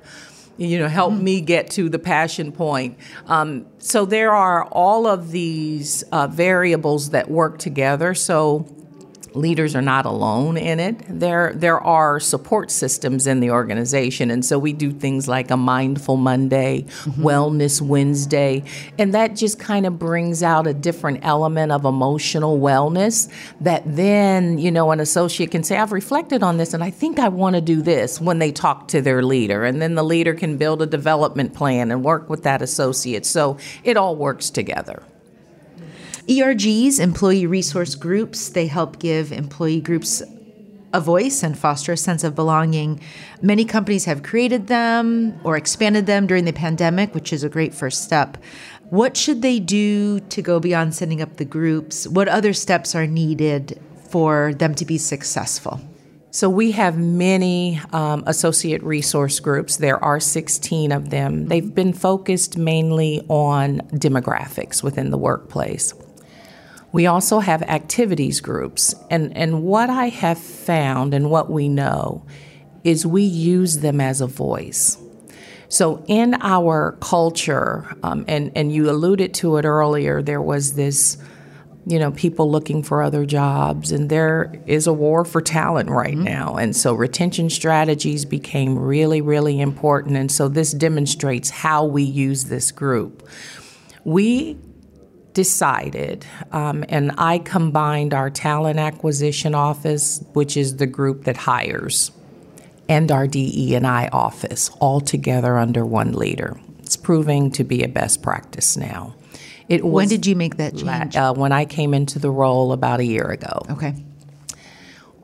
You 0.58 0.77
know, 0.77 0.88
help 0.88 1.13
mm-hmm. 1.13 1.24
me 1.24 1.42
get 1.42 1.72
to 1.72 1.89
the 1.89 1.98
passion 1.98 2.51
point. 2.51 3.00
Um, 3.25 3.65
so 3.80 4.06
there 4.06 4.32
are 4.32 4.65
all 4.65 5.08
of 5.08 5.32
these 5.32 6.03
uh, 6.12 6.27
variables 6.27 7.10
that 7.10 7.32
work 7.32 7.58
together. 7.58 8.13
So 8.13 8.68
leaders 9.36 9.75
are 9.75 9.82
not 9.82 10.06
alone 10.06 10.58
in 10.58 10.80
it. 10.80 10.98
There, 11.08 11.54
there 11.56 11.80
are 11.80 12.20
support 12.20 12.72
systems 12.72 13.28
in 13.28 13.40
the 13.40 13.52
organization. 13.52 14.32
And 14.32 14.46
so 14.46 14.60
we 14.60 14.74
do 14.74 14.92
things 14.92 15.28
like 15.28 15.52
a 15.52 15.58
Mindful 15.58 16.18
Monday, 16.18 16.84
mm-hmm. 16.84 17.24
Wellness 17.24 17.82
Wednesday, 17.82 18.63
and 18.98 19.13
that 19.13 19.36
just 19.36 19.60
kind 19.60 19.86
of 19.86 19.98
brings 20.00 20.44
out 20.44 20.68
a 20.68 20.74
different 20.74 21.20
element 21.24 21.72
of 21.72 21.86
emotional 21.86 22.60
wellness 22.60 23.32
that 23.62 23.84
then, 23.86 24.58
you 24.58 24.72
know, 24.72 24.92
an 24.92 25.00
associate 25.00 25.52
can 25.52 25.63
say, 25.63 25.78
I've 25.78 25.92
reflected 25.92 26.44
on 26.44 26.58
this 26.58 26.74
and 26.74 26.84
I 26.84 26.90
think 26.90 27.20
I 27.20 27.30
want 27.30 27.56
to 27.56 27.62
do 27.62 27.82
this 27.82 28.20
when 28.22 28.40
they 28.40 28.52
talk 28.52 28.88
to 28.90 29.02
their 29.02 29.24
leader. 29.24 29.63
And 29.63 29.82
then 29.82 29.96
the 29.96 30.04
leader 30.04 30.34
can 30.34 30.58
build 30.58 30.82
a 30.82 30.86
development 30.86 31.54
plan 31.54 31.92
and 31.92 32.04
work 32.04 32.30
with 32.30 32.44
that 32.44 32.62
associate. 32.62 33.25
So 33.25 33.58
it 33.84 33.98
all 33.98 34.16
works 34.16 34.50
together. 34.50 35.04
ERGs, 36.27 37.01
employee 37.01 37.46
resource 37.46 37.96
groups, 37.96 38.50
they 38.50 38.68
help 38.68 39.00
give 39.00 39.32
employee 39.34 39.82
groups 39.82 40.24
a 40.94 41.01
voice 41.01 41.44
and 41.44 41.58
foster 41.58 41.92
a 41.92 41.98
sense 41.98 42.24
of 42.24 42.34
belonging. 42.36 43.01
Many 43.42 43.65
companies 43.65 44.06
have 44.06 44.24
created 44.24 44.68
them 44.68 45.38
or 45.44 45.58
expanded 45.58 46.06
them 46.06 46.27
during 46.27 46.46
the 46.46 46.53
pandemic, 46.53 47.13
which 47.13 47.34
is 47.34 47.44
a 47.44 47.50
great 47.50 47.74
first 47.74 48.03
step. 48.03 48.38
What 48.89 49.18
should 49.18 49.42
they 49.42 49.60
do 49.60 50.20
to 50.20 50.42
go 50.42 50.60
beyond 50.60 50.96
setting 50.96 51.22
up 51.22 51.38
the 51.38 51.46
groups? 51.46 52.08
What 52.08 52.27
other 52.30 52.53
steps 52.53 52.96
are 52.96 53.08
needed 53.08 53.82
for 54.10 54.53
them 54.53 54.75
to 54.75 54.86
be 54.86 54.98
successful? 54.98 55.82
So 56.30 56.50
we 56.50 56.72
have 56.72 56.98
many 56.98 57.80
um, 57.92 58.24
associate 58.25 58.82
resource 58.82 59.39
groups. 59.39 59.77
There 59.77 60.03
are 60.03 60.20
16 60.20 60.92
of 60.92 61.10
them. 61.10 61.48
They've 61.48 61.75
been 61.75 61.94
focused 61.94 62.58
mainly 62.58 63.22
on 63.30 63.80
demographics 63.92 64.82
within 64.82 65.12
the 65.12 65.18
workplace. 65.18 65.94
We 66.94 67.08
also 67.08 67.40
have 67.40 67.64
activities 67.64 68.40
groups. 68.40 68.96
And, 69.10 69.36
and 69.36 69.64
what 69.64 69.90
I 69.90 70.10
have 70.10 70.38
found 70.38 71.14
and 71.14 71.30
what 71.30 71.50
we 71.50 71.68
know 71.68 72.26
is 72.84 73.06
we 73.06 73.24
use 73.24 73.80
them 73.80 74.00
as 74.00 74.22
a 74.22 74.28
voice. 74.28 74.98
So, 75.70 76.06
in 76.08 76.36
our 76.40 76.96
culture, 77.02 77.98
um, 78.04 78.26
and, 78.28 78.52
and 78.56 78.72
you 78.72 78.92
alluded 78.92 79.34
to 79.36 79.58
it 79.58 79.66
earlier, 79.66 80.22
there 80.22 80.42
was 80.42 80.74
this, 80.74 81.18
you 81.88 81.98
know, 81.98 82.12
people 82.12 82.52
looking 82.52 82.84
for 82.84 83.02
other 83.02 83.26
jobs, 83.26 83.92
and 83.92 84.08
there 84.08 84.54
is 84.68 84.86
a 84.86 84.94
war 84.94 85.26
for 85.26 85.42
talent 85.42 85.90
right 85.90 86.14
mm-hmm. 86.14 86.26
now. 86.26 86.58
And 86.58 86.76
so, 86.76 86.94
retention 86.94 87.50
strategies 87.50 88.24
became 88.24 88.78
really, 88.78 89.20
really 89.20 89.60
important. 89.60 90.16
And 90.16 90.32
so, 90.32 90.48
this 90.48 90.74
demonstrates 90.74 91.50
how 91.50 91.86
we 91.86 92.04
use 92.04 92.44
this 92.46 92.72
group. 92.72 93.28
We 94.04 94.60
decided, 95.34 96.25
um, 96.52 96.86
and 96.90 97.12
I 97.18 97.40
combined 97.40 98.13
our 98.13 98.30
talent 98.30 98.80
acquisition 98.80 99.56
office, 99.56 100.24
which 100.34 100.56
is 100.56 100.78
the 100.78 100.88
group 100.88 101.24
that 101.25 101.38
hires, 101.38 102.12
and 102.88 103.12
our 103.12 103.28
DE 103.28 103.75
and 103.75 103.88
I 103.88 104.10
office 104.12 104.70
all 104.80 105.02
together 105.02 105.58
under 105.58 105.86
one 105.86 106.13
leader. 106.13 106.60
It's 106.80 106.96
proving 106.96 107.52
to 107.52 107.63
be 107.63 107.84
a 107.84 107.88
best 107.88 108.22
practice 108.22 108.78
now. 108.78 109.16
It 109.70 109.84
when 109.86 110.08
did 110.08 110.25
you 110.25 110.36
make 110.36 110.58
that 110.58 110.75
change? 110.75 111.16
Uh, 111.16 111.34
when 111.34 111.52
I 111.52 111.66
came 111.66 111.94
into 111.94 112.20
the 112.20 112.30
role 112.30 112.74
about 112.74 113.00
a 113.00 113.06
year 113.06 113.30
ago. 113.30 113.62
Okay. 113.72 113.96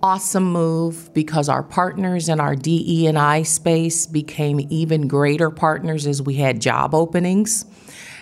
Awesome 0.01 0.51
move 0.51 1.13
because 1.13 1.50
our 1.50 1.62
partners 1.62 2.30
in 2.30 2.39
our 2.39 2.56
DE 2.56 3.06
and 3.06 3.20
I 3.20 3.44
space 3.44 4.08
became 4.08 4.66
even 4.70 5.10
greater 5.10 5.51
partners 5.51 6.08
as 6.08 6.22
we 6.22 6.36
had 6.36 6.62
job 6.62 6.96
openings. 6.96 7.66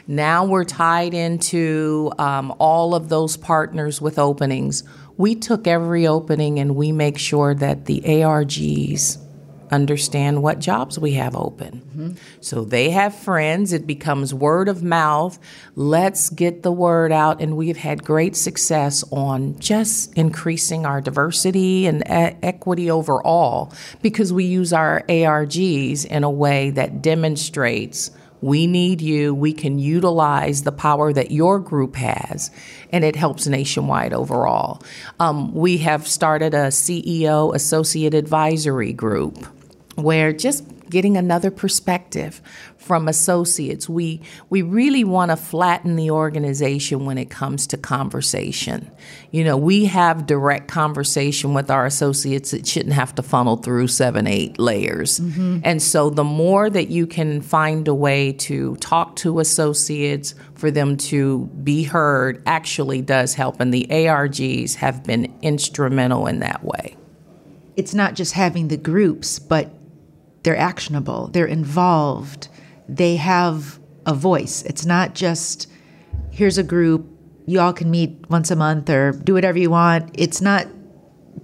Now 0.07 0.45
we're 0.45 0.63
tied 0.63 1.13
into 1.13 2.11
um, 2.17 2.55
all 2.59 2.95
of 2.95 3.09
those 3.09 3.35
partners 3.35 4.01
with 4.01 4.17
openings. 4.17 4.83
We 5.17 5.35
took 5.35 5.67
every 5.67 6.07
opening 6.07 6.59
and 6.59 6.75
we 6.75 6.91
make 6.91 7.17
sure 7.17 7.53
that 7.55 7.85
the 7.85 8.01
ARGs 8.01 9.17
understand 9.71 10.41
what 10.41 10.59
jobs 10.59 10.97
we 10.97 11.13
have 11.13 11.35
open. 11.35 11.81
Mm-hmm. 11.81 12.11
So 12.39 12.63
they 12.63 12.91
have 12.91 13.13
friends, 13.15 13.73
it 13.73 13.85
becomes 13.85 14.33
word 14.33 14.69
of 14.69 14.83
mouth. 14.83 15.37
Let's 15.75 16.29
get 16.29 16.63
the 16.63 16.71
word 16.71 17.11
out. 17.11 17.41
And 17.41 17.57
we've 17.57 17.77
had 17.77 18.03
great 18.03 18.35
success 18.35 19.03
on 19.11 19.59
just 19.59 20.13
increasing 20.15 20.85
our 20.85 21.01
diversity 21.01 21.85
and 21.85 22.01
e- 22.01 22.37
equity 22.43 22.89
overall 22.89 23.73
because 24.01 24.31
we 24.31 24.45
use 24.45 24.73
our 24.73 25.03
ARGs 25.09 26.05
in 26.05 26.23
a 26.23 26.31
way 26.31 26.69
that 26.71 27.01
demonstrates 27.01 28.11
we 28.41 28.67
need 28.67 29.01
you. 29.01 29.33
We 29.33 29.53
can 29.53 29.79
utilize 29.79 30.63
the 30.63 30.71
power 30.71 31.11
that 31.13 31.31
your 31.31 31.59
group 31.59 31.95
has, 31.95 32.51
and 32.91 33.03
it 33.03 33.15
helps 33.15 33.47
nationwide 33.47 34.13
overall. 34.13 34.81
Um, 35.19 35.53
we 35.53 35.77
have 35.79 36.07
started 36.07 36.53
a 36.53 36.67
CEO 36.67 37.53
Associate 37.55 38.13
Advisory 38.13 38.93
Group 38.93 39.45
where 39.95 40.31
just 40.31 40.63
getting 40.89 41.17
another 41.17 41.51
perspective 41.51 42.41
from 42.87 43.07
associates. 43.09 43.89
We 43.89 44.21
we 44.49 44.61
really 44.61 45.03
want 45.03 45.31
to 45.31 45.37
flatten 45.37 45.97
the 45.97 46.09
organization 46.09 47.05
when 47.05 47.17
it 47.17 47.29
comes 47.29 47.67
to 47.67 47.77
conversation. 47.77 48.89
You 49.31 49.43
know, 49.43 49.57
we 49.57 49.85
have 49.85 50.25
direct 50.25 50.69
conversation 50.69 51.53
with 51.53 51.69
our 51.69 51.85
associates 51.85 52.51
that 52.51 52.65
shouldn't 52.65 52.95
have 52.95 53.13
to 53.15 53.21
funnel 53.21 53.57
through 53.57 53.89
seven, 53.89 54.25
eight 54.25 54.57
layers. 54.57 55.19
Mm-hmm. 55.19 55.59
And 55.63 55.81
so 55.81 56.09
the 56.09 56.23
more 56.23 56.69
that 56.69 56.87
you 56.87 57.05
can 57.05 57.41
find 57.41 57.87
a 57.87 57.93
way 57.93 58.31
to 58.33 58.77
talk 58.77 59.17
to 59.17 59.39
associates 59.39 60.33
for 60.55 60.71
them 60.71 60.95
to 60.97 61.47
be 61.63 61.83
heard 61.83 62.41
actually 62.45 63.01
does 63.01 63.33
help. 63.33 63.59
And 63.59 63.73
the 63.73 63.85
ARGs 63.89 64.75
have 64.75 65.03
been 65.03 65.33
instrumental 65.41 66.25
in 66.27 66.39
that 66.39 66.63
way. 66.63 66.95
It's 67.75 67.93
not 67.93 68.15
just 68.15 68.33
having 68.33 68.69
the 68.69 68.77
groups, 68.77 69.37
but 69.37 69.71
they're 70.43 70.57
actionable, 70.57 71.27
they're 71.27 71.45
involved, 71.45 72.47
they 72.87 73.15
have 73.17 73.79
a 74.05 74.13
voice. 74.13 74.63
It's 74.63 74.85
not 74.85 75.15
just 75.15 75.67
here's 76.31 76.57
a 76.57 76.63
group, 76.63 77.05
you 77.45 77.59
all 77.59 77.73
can 77.73 77.89
meet 77.89 78.29
once 78.29 78.51
a 78.51 78.55
month 78.55 78.89
or 78.89 79.11
do 79.11 79.33
whatever 79.33 79.57
you 79.57 79.69
want. 79.69 80.11
It's 80.13 80.41
not 80.41 80.67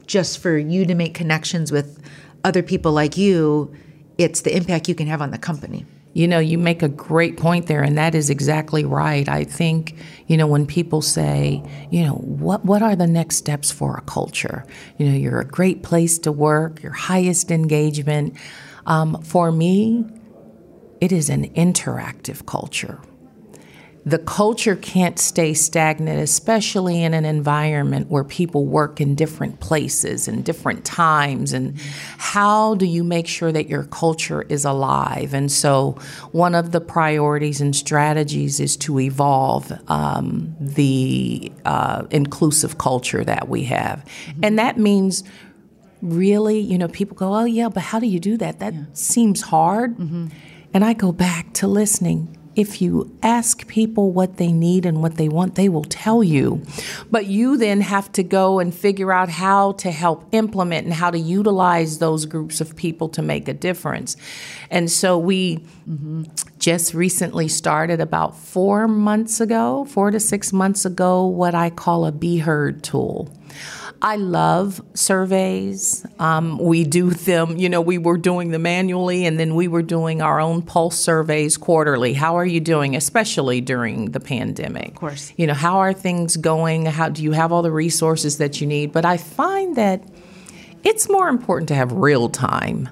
just 0.06 0.40
for 0.40 0.58
you 0.58 0.86
to 0.86 0.96
make 0.96 1.14
connections 1.14 1.72
with 1.72 2.02
other 2.44 2.62
people 2.62 2.92
like 2.92 3.18
you, 3.18 3.74
it's 4.18 4.42
the 4.42 4.56
impact 4.56 4.88
you 4.88 4.96
can 4.96 5.08
have 5.08 5.22
on 5.22 5.32
the 5.32 5.38
company. 5.38 5.86
You 6.14 6.28
know, 6.28 6.38
you 6.38 6.60
make 6.60 6.84
a 6.84 6.90
great 6.90 7.38
point 7.38 7.66
there, 7.66 7.82
and 7.82 7.98
that 7.98 8.14
is 8.14 8.30
exactly 8.30 8.86
right. 8.86 9.28
I 9.28 9.46
think, 9.46 9.96
you 10.28 10.38
know, 10.38 10.46
when 10.46 10.68
people 10.68 11.02
say, 11.02 11.64
you 11.90 12.04
know, 12.04 12.14
what, 12.14 12.64
what 12.64 12.84
are 12.84 12.96
the 12.96 13.08
next 13.08 13.38
steps 13.38 13.72
for 13.72 13.98
a 13.98 14.02
culture? 14.02 14.64
You 15.00 15.08
know, 15.08 15.16
you're 15.16 15.40
a 15.40 15.46
great 15.46 15.82
place 15.82 16.20
to 16.20 16.32
work, 16.32 16.84
your 16.84 16.92
highest 16.92 17.50
engagement. 17.50 18.38
Um, 18.86 19.24
for 19.24 19.52
me, 19.52 20.06
it 21.04 21.12
is 21.12 21.30
an 21.30 21.50
interactive 21.50 22.46
culture. 22.46 22.98
The 24.06 24.20
culture 24.20 24.78
can't 24.78 25.20
stay 25.20 25.54
stagnant, 25.54 26.22
especially 26.22 27.04
in 27.04 27.14
an 27.14 27.26
environment 27.26 28.10
where 28.10 28.24
people 28.24 28.66
work 28.66 29.02
in 29.02 29.14
different 29.14 29.60
places 29.60 30.30
and 30.30 30.46
different 30.46 30.86
times. 30.86 31.52
And 31.52 31.78
how 32.18 32.76
do 32.76 32.86
you 32.86 33.04
make 33.04 33.28
sure 33.28 33.52
that 33.52 33.68
your 33.68 33.84
culture 33.84 34.44
is 34.44 34.64
alive? 34.64 35.34
And 35.34 35.52
so, 35.52 35.98
one 36.32 36.56
of 36.56 36.72
the 36.72 36.80
priorities 36.80 37.60
and 37.60 37.76
strategies 37.76 38.62
is 38.62 38.78
to 38.78 38.98
evolve 39.02 39.74
um, 39.90 40.56
the 40.58 41.52
uh, 41.66 42.06
inclusive 42.12 42.78
culture 42.78 43.26
that 43.26 43.50
we 43.50 43.66
have. 43.66 44.06
Mm-hmm. 44.06 44.40
And 44.46 44.58
that 44.58 44.78
means 44.78 45.26
really, 46.02 46.60
you 46.60 46.78
know, 46.78 46.88
people 46.88 47.18
go, 47.18 47.34
oh, 47.34 47.46
yeah, 47.46 47.68
but 47.68 47.84
how 47.84 48.00
do 48.00 48.08
you 48.08 48.22
do 48.22 48.38
that? 48.38 48.60
That 48.60 48.74
yeah. 48.74 48.84
seems 48.94 49.42
hard. 49.42 49.98
Mm-hmm. 49.98 50.28
And 50.74 50.84
I 50.84 50.94
go 50.94 51.12
back 51.12 51.54
to 51.54 51.68
listening. 51.68 52.36
If 52.56 52.82
you 52.82 53.16
ask 53.24 53.68
people 53.68 54.12
what 54.12 54.38
they 54.38 54.52
need 54.52 54.86
and 54.86 55.02
what 55.02 55.18
they 55.18 55.28
want, 55.28 55.56
they 55.56 55.70
will 55.70 55.84
tell 55.84 56.24
you. 56.24 56.64
But 57.10 57.26
you 57.26 57.58
then 57.58 57.82
have 57.82 58.12
to 58.14 58.24
go 58.24 58.60
and 58.60 58.74
figure 58.74 59.12
out 59.12 59.30
how 59.30 59.72
to 59.74 59.90
help 59.90 60.28
implement 60.32 60.86
and 60.86 60.94
how 60.94 61.10
to 61.10 61.18
utilize 61.18 61.98
those 61.98 62.26
groups 62.26 62.62
of 62.62 62.76
people 62.76 63.10
to 63.10 63.24
make 63.24 63.48
a 63.48 63.54
difference. 63.54 64.18
And 64.70 64.92
so 64.92 65.18
we 65.18 65.58
mm-hmm. 65.90 66.24
just 66.60 66.94
recently 66.94 67.48
started 67.48 68.00
about 68.00 68.38
four 68.38 68.88
months 68.88 69.42
ago, 69.42 69.86
four 69.86 70.12
to 70.12 70.20
six 70.20 70.54
months 70.54 70.86
ago, 70.86 71.26
what 71.26 71.56
I 71.56 71.72
call 71.72 72.06
a 72.06 72.12
Be 72.12 72.38
Heard 72.38 72.84
tool. 72.84 73.36
I 74.04 74.18
love 74.18 74.82
surveys. 74.96 76.06
Um, 76.20 76.58
we 76.58 76.84
do 76.84 77.12
them, 77.12 77.56
you 77.56 77.70
know, 77.70 77.80
we 77.80 77.98
were 77.98 78.18
doing 78.18 78.52
them 78.52 78.64
manually 78.64 79.26
and 79.26 79.40
then 79.40 79.56
we 79.56 79.70
were 79.70 79.82
doing 79.82 80.22
our 80.22 80.42
own 80.42 80.62
pulse 80.62 81.00
surveys 81.00 81.56
quarterly. 81.56 82.12
How 82.12 82.38
are 82.38 82.46
you 82.46 82.60
doing, 82.60 82.98
especially 82.98 83.62
during 83.62 84.12
the 84.12 84.20
pandemic? 84.20 84.90
Of 84.90 84.96
course. 84.96 85.34
You 85.38 85.48
know, 85.48 85.54
how 85.54 85.78
are 85.78 85.94
things 85.94 86.36
going? 86.36 86.86
How 86.86 87.08
do 87.08 87.24
you 87.24 87.32
have 87.32 87.54
all 87.54 87.62
the 87.62 87.72
resources 87.72 88.40
that 88.40 88.60
you 88.60 88.68
need? 88.68 88.92
But 88.92 89.06
I 89.06 89.16
find 89.16 89.78
that 89.78 90.04
it's 90.84 91.10
more 91.10 91.30
important 91.30 91.70
to 91.70 91.76
have 91.76 91.94
real 91.94 92.28
time 92.28 92.90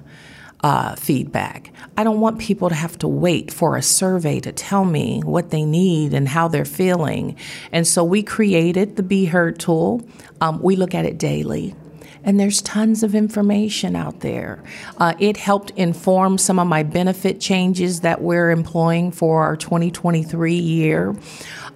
uh, 0.62 0.94
feedback. 0.96 1.72
I 1.96 2.04
don't 2.04 2.20
want 2.20 2.38
people 2.38 2.68
to 2.68 2.74
have 2.74 2.98
to 2.98 3.08
wait 3.08 3.52
for 3.52 3.76
a 3.76 3.82
survey 3.82 4.40
to 4.40 4.52
tell 4.52 4.84
me 4.84 5.20
what 5.24 5.50
they 5.50 5.64
need 5.64 6.14
and 6.14 6.28
how 6.28 6.48
they're 6.48 6.64
feeling. 6.64 7.36
And 7.72 7.86
so 7.86 8.04
we 8.04 8.22
created 8.22 8.96
the 8.96 9.02
Be 9.02 9.26
Heard 9.26 9.58
tool. 9.58 10.06
Um, 10.40 10.62
we 10.62 10.76
look 10.76 10.94
at 10.94 11.04
it 11.04 11.18
daily. 11.18 11.74
And 12.24 12.38
there's 12.38 12.62
tons 12.62 13.02
of 13.02 13.16
information 13.16 13.96
out 13.96 14.20
there. 14.20 14.62
Uh, 14.98 15.14
it 15.18 15.36
helped 15.36 15.70
inform 15.72 16.38
some 16.38 16.60
of 16.60 16.68
my 16.68 16.84
benefit 16.84 17.40
changes 17.40 18.00
that 18.00 18.22
we're 18.22 18.50
employing 18.50 19.10
for 19.10 19.42
our 19.42 19.56
2023 19.56 20.54
year. 20.54 21.16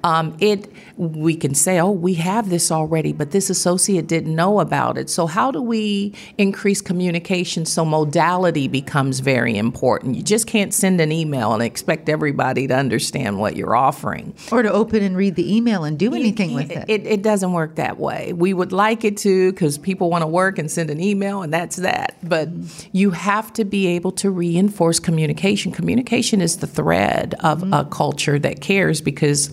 Um, 0.06 0.36
it 0.38 0.70
we 0.96 1.34
can 1.34 1.52
say, 1.52 1.80
oh, 1.80 1.90
we 1.90 2.14
have 2.14 2.48
this 2.48 2.70
already, 2.70 3.12
but 3.12 3.32
this 3.32 3.50
associate 3.50 4.06
didn't 4.06 4.34
know 4.34 4.60
about 4.60 4.96
it. 4.96 5.10
So 5.10 5.26
how 5.26 5.50
do 5.50 5.60
we 5.60 6.14
increase 6.38 6.80
communication 6.80 7.66
so 7.66 7.84
modality 7.84 8.68
becomes 8.68 9.18
very 9.18 9.58
important? 9.58 10.14
You 10.14 10.22
just 10.22 10.46
can't 10.46 10.72
send 10.72 11.00
an 11.00 11.10
email 11.10 11.52
and 11.52 11.62
expect 11.62 12.08
everybody 12.08 12.68
to 12.68 12.74
understand 12.74 13.40
what 13.40 13.56
you're 13.56 13.74
offering, 13.74 14.32
or 14.52 14.62
to 14.62 14.72
open 14.72 15.02
and 15.02 15.16
read 15.16 15.34
the 15.34 15.56
email 15.56 15.82
and 15.82 15.98
do 15.98 16.14
anything 16.14 16.54
with 16.54 16.70
it. 16.70 16.88
It, 16.88 17.04
it 17.04 17.22
doesn't 17.22 17.52
work 17.52 17.74
that 17.74 17.98
way. 17.98 18.32
We 18.32 18.54
would 18.54 18.70
like 18.70 19.04
it 19.04 19.16
to 19.18 19.52
because 19.52 19.76
people 19.76 20.08
want 20.08 20.22
to 20.22 20.28
work 20.28 20.56
and 20.56 20.70
send 20.70 20.88
an 20.88 21.00
email, 21.00 21.42
and 21.42 21.52
that's 21.52 21.76
that. 21.76 22.16
But 22.22 22.48
you 22.92 23.10
have 23.10 23.52
to 23.54 23.64
be 23.64 23.88
able 23.88 24.12
to 24.12 24.30
reinforce 24.30 25.00
communication. 25.00 25.72
Communication 25.72 26.40
is 26.40 26.58
the 26.58 26.68
thread 26.68 27.34
of 27.40 27.62
mm-hmm. 27.62 27.72
a 27.72 27.84
culture 27.84 28.38
that 28.38 28.60
cares 28.60 29.00
because 29.00 29.50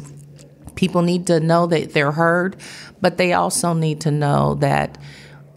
People 0.76 1.02
need 1.02 1.28
to 1.28 1.40
know 1.40 1.68
that 1.68 1.94
they're 1.94 2.12
heard, 2.12 2.56
but 3.02 3.18
they 3.18 3.34
also 3.34 3.74
need 3.74 4.02
to 4.02 4.12
know 4.12 4.56
that 4.56 4.98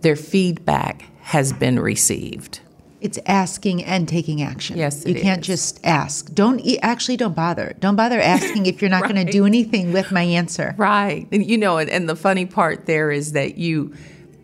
their 0.00 0.16
feedback 0.16 1.04
has 1.20 1.52
been 1.52 1.80
received. 1.80 2.60
It's 3.00 3.18
asking 3.26 3.84
and 3.84 4.08
taking 4.08 4.42
action. 4.42 4.78
Yes, 4.78 5.04
you 5.06 5.14
can't 5.14 5.40
is. 5.40 5.46
just 5.46 5.80
ask. 5.84 6.32
Don't 6.32 6.60
actually 6.82 7.16
don't 7.16 7.36
bother. 7.36 7.74
Don't 7.78 7.94
bother 7.94 8.20
asking 8.20 8.66
if 8.66 8.80
you're 8.80 8.90
not 8.90 9.02
right. 9.02 9.14
going 9.14 9.26
to 9.26 9.32
do 9.32 9.44
anything 9.44 9.92
with 9.92 10.10
my 10.10 10.22
answer. 10.22 10.74
Right. 10.78 11.28
And, 11.30 11.44
you 11.44 11.58
know, 11.58 11.78
and, 11.78 11.90
and 11.90 12.08
the 12.08 12.16
funny 12.16 12.46
part 12.46 12.86
there 12.86 13.10
is 13.10 13.32
that 13.32 13.58
you 13.58 13.94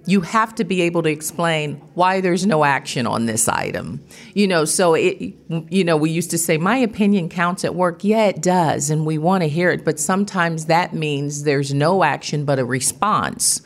you 0.05 0.21
have 0.21 0.55
to 0.57 0.65
be 0.65 0.83
able 0.83 1.03
to 1.03 1.11
explain 1.11 1.77
why 1.95 2.21
there's 2.21 2.45
no 2.45 2.65
action 2.65 3.07
on 3.07 3.27
this 3.27 3.49
item. 3.49 4.05
You 4.35 4.49
know, 4.49 4.65
so 4.65 4.95
it 4.95 5.35
you 5.71 5.85
know, 5.85 5.97
we 5.97 6.11
used 6.11 6.31
to 6.31 6.39
say 6.39 6.59
my 6.59 6.77
opinion 6.77 7.29
counts 7.29 7.65
at 7.65 7.75
work. 7.75 8.03
Yeah, 8.03 8.27
it 8.27 8.43
does, 8.43 8.91
and 8.91 9.07
we 9.07 9.19
want 9.19 9.43
to 9.43 9.49
hear 9.49 9.71
it, 9.71 9.85
but 9.85 10.01
sometimes 10.01 10.67
that 10.67 10.93
means 10.93 11.45
there's 11.45 11.73
no 11.73 12.03
action 12.03 12.45
but 12.45 12.59
a 12.59 12.65
response 12.65 13.63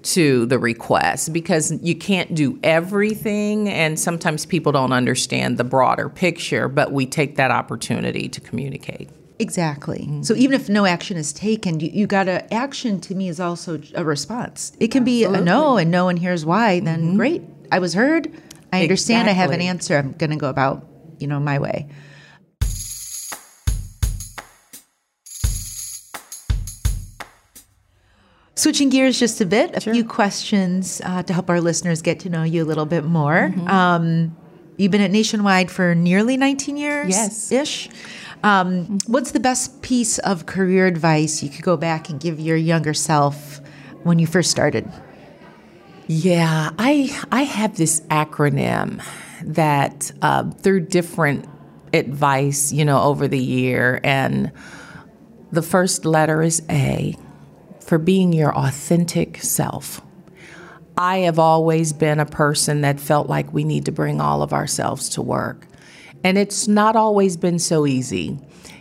to 0.00 0.46
the 0.46 0.58
request 0.58 1.32
because 1.32 1.72
you 1.82 1.94
can't 1.94 2.34
do 2.34 2.58
everything 2.62 3.68
and 3.68 3.98
sometimes 3.98 4.46
people 4.46 4.72
don't 4.72 4.92
understand 4.92 5.58
the 5.58 5.64
broader 5.64 6.08
picture, 6.08 6.68
but 6.68 6.92
we 6.92 7.04
take 7.04 7.36
that 7.36 7.50
opportunity 7.50 8.28
to 8.28 8.40
communicate. 8.40 9.08
Exactly. 9.38 10.00
Mm-hmm. 10.00 10.22
So 10.22 10.34
even 10.34 10.60
if 10.60 10.68
no 10.68 10.84
action 10.84 11.16
is 11.16 11.32
taken, 11.32 11.80
you, 11.80 11.90
you 11.92 12.06
got 12.06 12.24
to 12.24 12.52
action 12.52 13.00
to 13.02 13.14
me 13.14 13.28
is 13.28 13.38
also 13.38 13.80
a 13.94 14.04
response. 14.04 14.72
It 14.80 14.88
can 14.88 15.02
Absolutely. 15.02 15.36
be 15.36 15.42
a 15.42 15.44
no 15.44 15.76
and 15.76 15.90
no 15.90 16.08
and 16.08 16.18
here's 16.18 16.44
why, 16.44 16.80
then 16.80 17.00
mm-hmm. 17.00 17.16
great. 17.16 17.42
I 17.70 17.78
was 17.78 17.94
heard. 17.94 18.26
I 18.72 18.82
understand 18.82 19.28
exactly. 19.28 19.30
I 19.30 19.32
have 19.34 19.50
an 19.52 19.60
answer. 19.60 19.96
I'm 19.96 20.12
going 20.12 20.30
to 20.30 20.36
go 20.36 20.48
about, 20.48 20.86
you 21.18 21.26
know, 21.26 21.38
my 21.38 21.58
way. 21.58 21.88
Switching 28.54 28.88
gears 28.88 29.20
just 29.20 29.40
a 29.40 29.46
bit, 29.46 29.76
a 29.76 29.80
sure. 29.80 29.94
few 29.94 30.04
questions 30.04 31.00
uh, 31.04 31.22
to 31.22 31.32
help 31.32 31.48
our 31.48 31.60
listeners 31.60 32.02
get 32.02 32.18
to 32.20 32.28
know 32.28 32.42
you 32.42 32.64
a 32.64 32.66
little 32.66 32.86
bit 32.86 33.04
more. 33.04 33.52
Mm-hmm. 33.54 33.68
Um, 33.68 34.36
you've 34.76 34.90
been 34.90 35.00
at 35.00 35.12
Nationwide 35.12 35.70
for 35.70 35.94
nearly 35.94 36.36
19 36.36 36.76
years 36.76 37.10
yes. 37.10 37.52
ish. 37.52 37.88
Um, 38.42 38.98
what's 39.06 39.32
the 39.32 39.40
best 39.40 39.82
piece 39.82 40.18
of 40.18 40.46
career 40.46 40.86
advice 40.86 41.42
you 41.42 41.50
could 41.50 41.62
go 41.62 41.76
back 41.76 42.08
and 42.08 42.20
give 42.20 42.38
your 42.38 42.56
younger 42.56 42.94
self 42.94 43.60
when 44.04 44.18
you 44.18 44.26
first 44.26 44.50
started? 44.50 44.90
Yeah, 46.06 46.70
I 46.78 47.14
I 47.30 47.42
have 47.42 47.76
this 47.76 48.00
acronym 48.02 49.02
that 49.42 50.10
uh, 50.22 50.50
through 50.50 50.86
different 50.86 51.46
advice, 51.92 52.72
you 52.72 52.84
know, 52.84 53.02
over 53.02 53.28
the 53.28 53.38
year, 53.38 54.00
and 54.02 54.50
the 55.52 55.62
first 55.62 56.04
letter 56.04 56.42
is 56.42 56.62
A 56.70 57.14
for 57.80 57.98
being 57.98 58.32
your 58.32 58.56
authentic 58.56 59.38
self. 59.38 60.00
I 60.96 61.18
have 61.18 61.38
always 61.38 61.92
been 61.92 62.18
a 62.20 62.26
person 62.26 62.80
that 62.80 62.98
felt 62.98 63.28
like 63.28 63.52
we 63.52 63.64
need 63.64 63.84
to 63.84 63.92
bring 63.92 64.20
all 64.20 64.42
of 64.42 64.52
ourselves 64.52 65.08
to 65.10 65.22
work. 65.22 65.67
And 66.24 66.36
it's 66.38 66.68
not 66.68 66.96
always 66.96 67.36
been 67.36 67.58
so 67.58 67.86
easy. 67.86 68.38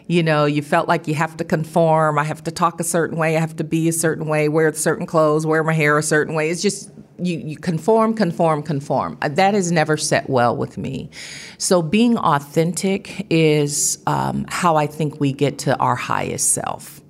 You 0.07 0.23
know, 0.23 0.45
you 0.45 0.61
felt 0.61 0.87
like 0.87 1.07
you 1.07 1.15
have 1.15 1.35
to 1.37 1.43
conform. 1.43 2.17
I 2.17 2.23
have 2.23 2.43
to 2.45 2.51
talk 2.51 2.79
a 2.79 2.83
certain 2.83 3.17
way. 3.17 3.35
I 3.35 3.39
have 3.39 3.55
to 3.57 3.63
be 3.63 3.89
a 3.89 3.93
certain 3.93 4.27
way, 4.27 4.47
wear 4.47 4.71
certain 4.73 5.05
clothes, 5.05 5.45
wear 5.45 5.63
my 5.63 5.73
hair 5.73 5.97
a 5.97 6.03
certain 6.03 6.33
way. 6.33 6.49
It's 6.49 6.61
just, 6.61 6.91
you, 7.19 7.37
you 7.39 7.57
conform, 7.57 8.13
conform, 8.13 8.63
conform. 8.63 9.17
Uh, 9.21 9.27
that 9.29 9.53
has 9.53 9.71
never 9.71 9.97
set 9.97 10.29
well 10.29 10.55
with 10.55 10.77
me. 10.77 11.09
So 11.57 11.81
being 11.81 12.17
authentic 12.17 13.27
is 13.29 14.01
um, 14.07 14.45
how 14.47 14.77
I 14.77 14.87
think 14.87 15.19
we 15.19 15.33
get 15.33 15.59
to 15.59 15.77
our 15.77 15.95
highest 15.95 16.53
self. 16.53 17.01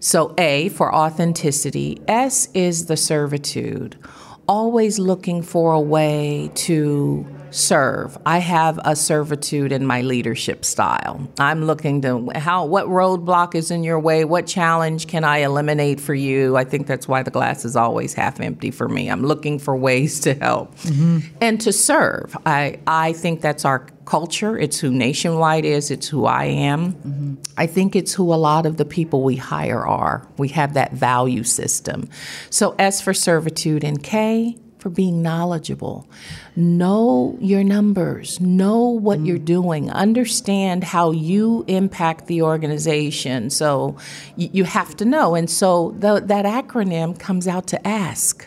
So, 0.00 0.34
A 0.36 0.68
for 0.68 0.94
authenticity, 0.94 1.98
S 2.06 2.50
is 2.52 2.86
the 2.86 2.96
servitude, 2.96 3.96
always 4.46 4.98
looking 4.98 5.40
for 5.40 5.72
a 5.72 5.80
way 5.80 6.50
to 6.56 7.24
serve. 7.54 8.18
I 8.26 8.38
have 8.38 8.80
a 8.84 8.96
servitude 8.96 9.72
in 9.72 9.86
my 9.86 10.02
leadership 10.02 10.64
style. 10.64 11.28
I'm 11.38 11.64
looking 11.64 12.02
to 12.02 12.30
how 12.34 12.66
what 12.66 12.86
roadblock 12.86 13.54
is 13.54 13.70
in 13.70 13.84
your 13.84 14.00
way, 14.00 14.24
what 14.24 14.46
challenge 14.46 15.06
can 15.06 15.24
I 15.24 15.38
eliminate 15.38 16.00
for 16.00 16.14
you? 16.14 16.56
I 16.56 16.64
think 16.64 16.86
that's 16.86 17.06
why 17.06 17.22
the 17.22 17.30
glass 17.30 17.64
is 17.64 17.76
always 17.76 18.14
half 18.14 18.40
empty 18.40 18.70
for 18.70 18.88
me. 18.88 19.08
I'm 19.08 19.22
looking 19.22 19.58
for 19.58 19.76
ways 19.76 20.20
to 20.20 20.34
help 20.34 20.74
mm-hmm. 20.78 21.20
and 21.40 21.60
to 21.60 21.72
serve. 21.72 22.36
I 22.44 22.80
I 22.86 23.12
think 23.12 23.40
that's 23.40 23.64
our 23.64 23.86
culture. 24.04 24.58
It's 24.58 24.78
who 24.78 24.90
Nationwide 24.90 25.64
is. 25.64 25.90
It's 25.90 26.08
who 26.08 26.26
I 26.26 26.44
am. 26.44 26.92
Mm-hmm. 26.92 27.34
I 27.56 27.66
think 27.66 27.96
it's 27.96 28.12
who 28.12 28.32
a 28.32 28.36
lot 28.36 28.66
of 28.66 28.76
the 28.76 28.84
people 28.84 29.22
we 29.22 29.36
hire 29.36 29.86
are. 29.86 30.26
We 30.36 30.48
have 30.48 30.74
that 30.74 30.92
value 30.92 31.44
system. 31.44 32.08
So 32.50 32.74
S 32.78 33.00
for 33.00 33.14
servitude 33.14 33.84
and 33.84 34.02
K 34.02 34.58
for 34.84 34.90
being 34.90 35.22
knowledgeable. 35.22 36.06
Know 36.56 37.38
your 37.40 37.64
numbers, 37.64 38.38
know 38.38 38.84
what 38.84 39.18
mm. 39.18 39.26
you're 39.26 39.38
doing, 39.38 39.90
understand 39.90 40.84
how 40.84 41.10
you 41.10 41.64
impact 41.68 42.26
the 42.26 42.42
organization. 42.42 43.48
So 43.48 43.96
y- 44.36 44.50
you 44.52 44.64
have 44.64 44.94
to 44.98 45.06
know. 45.06 45.34
And 45.36 45.48
so 45.48 45.96
the, 45.98 46.20
that 46.20 46.44
acronym 46.44 47.18
comes 47.18 47.48
out 47.48 47.66
to 47.68 47.88
ask. 47.88 48.46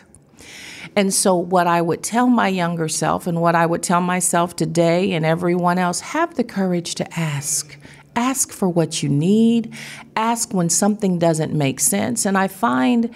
And 0.94 1.12
so, 1.12 1.34
what 1.34 1.66
I 1.66 1.82
would 1.82 2.02
tell 2.02 2.28
my 2.28 2.48
younger 2.48 2.88
self 2.88 3.26
and 3.26 3.40
what 3.40 3.54
I 3.54 3.66
would 3.66 3.82
tell 3.82 4.00
myself 4.00 4.54
today 4.56 5.12
and 5.12 5.26
everyone 5.26 5.78
else 5.78 6.00
have 6.00 6.34
the 6.36 6.44
courage 6.44 6.94
to 6.96 7.18
ask. 7.18 7.76
Ask 8.16 8.52
for 8.52 8.68
what 8.68 9.02
you 9.02 9.08
need, 9.08 9.74
ask 10.16 10.54
when 10.54 10.70
something 10.70 11.18
doesn't 11.18 11.52
make 11.52 11.78
sense. 11.80 12.24
And 12.24 12.38
I 12.38 12.48
find 12.48 13.12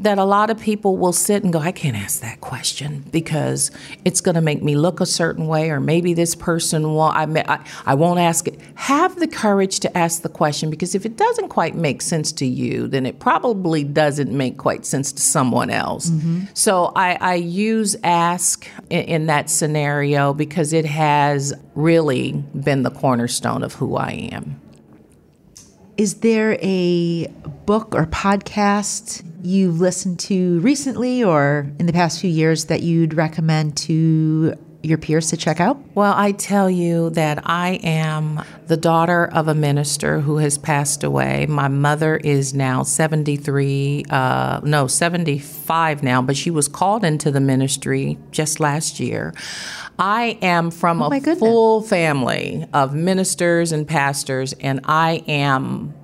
that 0.00 0.16
a 0.16 0.24
lot 0.24 0.48
of 0.48 0.58
people 0.58 0.96
will 0.96 1.12
sit 1.12 1.44
and 1.44 1.52
go, 1.52 1.58
I 1.58 1.72
can't 1.72 1.96
ask 1.96 2.20
that 2.22 2.40
question 2.40 3.04
because 3.10 3.70
it's 4.04 4.22
going 4.22 4.34
to 4.34 4.40
make 4.40 4.62
me 4.62 4.74
look 4.74 5.00
a 5.00 5.06
certain 5.06 5.46
way, 5.46 5.70
or 5.70 5.78
maybe 5.78 6.14
this 6.14 6.34
person 6.34 6.94
won't, 6.94 7.14
I, 7.14 7.44
I, 7.46 7.64
I 7.84 7.94
won't 7.94 8.18
ask 8.18 8.48
it. 8.48 8.58
Have 8.76 9.16
the 9.16 9.28
courage 9.28 9.78
to 9.80 9.96
ask 9.96 10.22
the 10.22 10.30
question 10.30 10.70
because 10.70 10.94
if 10.94 11.04
it 11.04 11.18
doesn't 11.18 11.50
quite 11.50 11.74
make 11.74 12.00
sense 12.00 12.32
to 12.32 12.46
you, 12.46 12.88
then 12.88 13.04
it 13.04 13.18
probably 13.18 13.84
doesn't 13.84 14.32
make 14.32 14.56
quite 14.56 14.86
sense 14.86 15.12
to 15.12 15.20
someone 15.20 15.68
else. 15.68 16.08
Mm-hmm. 16.08 16.44
So 16.54 16.92
I, 16.96 17.18
I, 17.20 17.34
use 17.34 17.96
ask 18.02 18.66
in, 18.88 19.04
in 19.04 19.26
that 19.26 19.50
scenario 19.50 20.32
because 20.32 20.72
it 20.72 20.86
has 20.86 21.52
really 21.74 22.32
been 22.32 22.84
the 22.84 22.90
cornerstone 22.90 23.62
of 23.62 23.74
who 23.74 23.96
I 23.96 24.30
am. 24.32 24.60
Is 26.00 26.20
there 26.20 26.56
a 26.62 27.26
book 27.66 27.94
or 27.94 28.06
podcast 28.06 29.22
you've 29.42 29.80
listened 29.80 30.18
to 30.20 30.58
recently 30.60 31.22
or 31.22 31.70
in 31.78 31.84
the 31.84 31.92
past 31.92 32.22
few 32.22 32.30
years 32.30 32.64
that 32.64 32.80
you'd 32.80 33.12
recommend 33.12 33.76
to 33.76 34.54
your 34.82 34.98
peers 34.98 35.30
to 35.30 35.36
check 35.36 35.60
out? 35.60 35.78
Well, 35.94 36.14
I 36.16 36.32
tell 36.32 36.70
you 36.70 37.10
that 37.10 37.42
I 37.44 37.80
am 37.82 38.42
the 38.66 38.76
daughter 38.76 39.26
of 39.26 39.48
a 39.48 39.54
minister 39.54 40.20
who 40.20 40.38
has 40.38 40.58
passed 40.58 41.04
away. 41.04 41.46
My 41.46 41.68
mother 41.68 42.16
is 42.16 42.54
now 42.54 42.82
73, 42.82 44.04
uh, 44.10 44.60
no, 44.64 44.86
75 44.86 46.02
now, 46.02 46.22
but 46.22 46.36
she 46.36 46.50
was 46.50 46.68
called 46.68 47.04
into 47.04 47.30
the 47.30 47.40
ministry 47.40 48.18
just 48.30 48.60
last 48.60 49.00
year. 49.00 49.34
I 49.98 50.38
am 50.40 50.70
from 50.70 51.02
oh 51.02 51.12
a 51.12 51.20
full 51.36 51.82
family 51.82 52.66
of 52.72 52.94
ministers 52.94 53.72
and 53.72 53.86
pastors, 53.86 54.54
and 54.54 54.80
I 54.84 55.22
am 55.28 55.94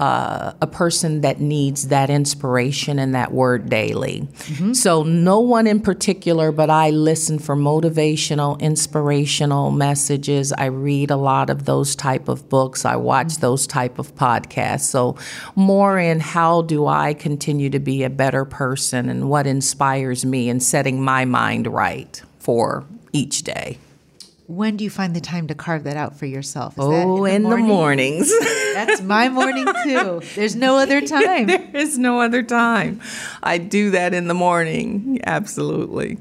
uh, 0.00 0.54
a 0.62 0.66
person 0.66 1.20
that 1.20 1.40
needs 1.40 1.88
that 1.88 2.08
inspiration 2.08 2.98
and 2.98 3.14
that 3.14 3.32
word 3.32 3.68
daily. 3.68 4.22
Mm-hmm. 4.22 4.72
So, 4.72 5.02
no 5.02 5.40
one 5.40 5.66
in 5.66 5.78
particular, 5.78 6.52
but 6.52 6.70
I 6.70 6.88
listen 6.88 7.38
for 7.38 7.54
motivational, 7.54 8.58
inspirational 8.60 9.70
messages. 9.70 10.54
I 10.54 10.66
read 10.66 11.10
a 11.10 11.18
lot 11.18 11.50
of 11.50 11.66
those 11.66 11.94
type 11.94 12.28
of 12.28 12.48
books. 12.48 12.86
I 12.86 12.96
watch 12.96 13.36
those 13.38 13.66
type 13.66 13.98
of 13.98 14.14
podcasts. 14.16 14.88
So, 14.88 15.18
more 15.54 15.98
in 15.98 16.20
how 16.20 16.62
do 16.62 16.86
I 16.86 17.12
continue 17.12 17.68
to 17.68 17.78
be 17.78 18.02
a 18.02 18.10
better 18.10 18.46
person 18.46 19.10
and 19.10 19.28
what 19.28 19.46
inspires 19.46 20.24
me 20.24 20.48
and 20.48 20.62
setting 20.62 21.02
my 21.02 21.26
mind 21.26 21.66
right 21.66 22.22
for 22.38 22.86
each 23.12 23.42
day. 23.42 23.76
When 24.50 24.76
do 24.76 24.82
you 24.82 24.90
find 24.90 25.14
the 25.14 25.20
time 25.20 25.46
to 25.46 25.54
carve 25.54 25.84
that 25.84 25.96
out 25.96 26.16
for 26.16 26.26
yourself? 26.26 26.72
Is 26.76 26.84
oh, 26.84 27.24
in, 27.24 27.44
the, 27.44 27.50
in 27.50 27.50
the, 27.50 27.56
mornings. 27.58 28.36
That's 28.74 29.00
my 29.00 29.28
morning 29.28 29.64
too. 29.84 30.22
There's 30.34 30.56
no 30.56 30.76
other 30.76 31.00
time. 31.06 31.46
there 31.46 31.70
is 31.72 31.96
no 31.96 32.20
other 32.20 32.42
time. 32.42 33.00
I 33.44 33.58
do 33.58 33.90
that 33.90 34.12
in 34.12 34.26
the 34.26 34.34
morning. 34.34 35.20
Absolutely. 35.24 36.18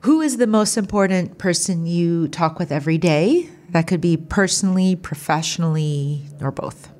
Who 0.00 0.20
is 0.20 0.36
the 0.36 0.46
most 0.46 0.76
important 0.76 1.38
person 1.38 1.86
you 1.86 2.28
talk 2.28 2.58
with 2.58 2.70
every 2.70 2.98
day? 2.98 3.48
That 3.70 3.86
could 3.86 4.02
be 4.02 4.18
personally, 4.18 4.94
professionally, 4.94 6.26
or 6.42 6.50
both. 6.50 6.93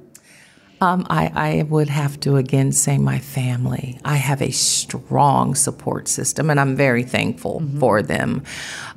Um, 0.81 1.07
I, 1.09 1.31
I, 1.35 1.63
would 1.63 1.89
have 1.89 2.21
to 2.21 2.37
again 2.37 2.73
say 2.73 2.99
my 2.99 3.19
family. 3.19 3.99
I 4.05 4.17
have 4.17 4.43
a 4.43 4.51
strong 4.51 5.55
support 5.55 6.09
system, 6.09 6.51
and 6.51 6.61
I'm 6.61 6.77
very 6.77 7.05
thankful 7.05 7.61
mm-hmm. 7.61 7.79
for 7.79 8.03
them. 8.03 8.43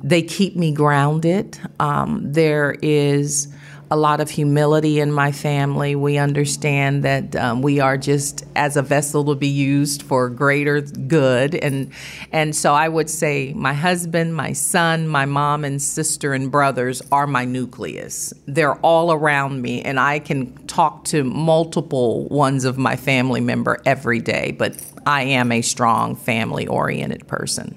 They 0.02 0.22
keep 0.22 0.56
me 0.56 0.72
grounded. 0.72 1.58
Um, 1.80 2.20
there 2.32 2.76
is 2.82 3.48
a 3.90 3.96
lot 3.96 4.20
of 4.20 4.28
humility 4.28 5.00
in 5.00 5.10
my 5.12 5.32
family. 5.32 5.94
We 5.94 6.18
understand 6.18 7.04
that 7.04 7.34
um, 7.36 7.62
we 7.62 7.80
are 7.80 7.96
just 7.96 8.44
as 8.54 8.76
a 8.76 8.82
vessel 8.82 9.24
to 9.26 9.34
be 9.34 9.48
used 9.48 10.02
for 10.02 10.28
greater 10.28 10.80
good, 10.80 11.54
and 11.54 11.90
and 12.30 12.54
so 12.54 12.74
I 12.74 12.88
would 12.88 13.08
say 13.08 13.52
my 13.54 13.72
husband, 13.72 14.34
my 14.34 14.52
son, 14.52 15.08
my 15.08 15.24
mom 15.24 15.64
and 15.64 15.80
sister 15.80 16.34
and 16.34 16.50
brothers 16.50 17.00
are 17.10 17.26
my 17.26 17.44
nucleus. 17.44 18.34
They're 18.46 18.76
all 18.76 19.12
around 19.12 19.62
me, 19.62 19.82
and 19.82 19.98
I 19.98 20.18
can 20.18 20.54
talk 20.66 21.04
to 21.06 21.24
multiple 21.24 22.26
ones 22.28 22.64
of 22.64 22.76
my 22.76 22.96
family 22.96 23.40
member 23.40 23.80
every 23.86 24.20
day. 24.20 24.52
But 24.52 24.84
I 25.06 25.22
am 25.22 25.50
a 25.50 25.62
strong 25.62 26.14
family 26.14 26.66
oriented 26.66 27.26
person. 27.26 27.76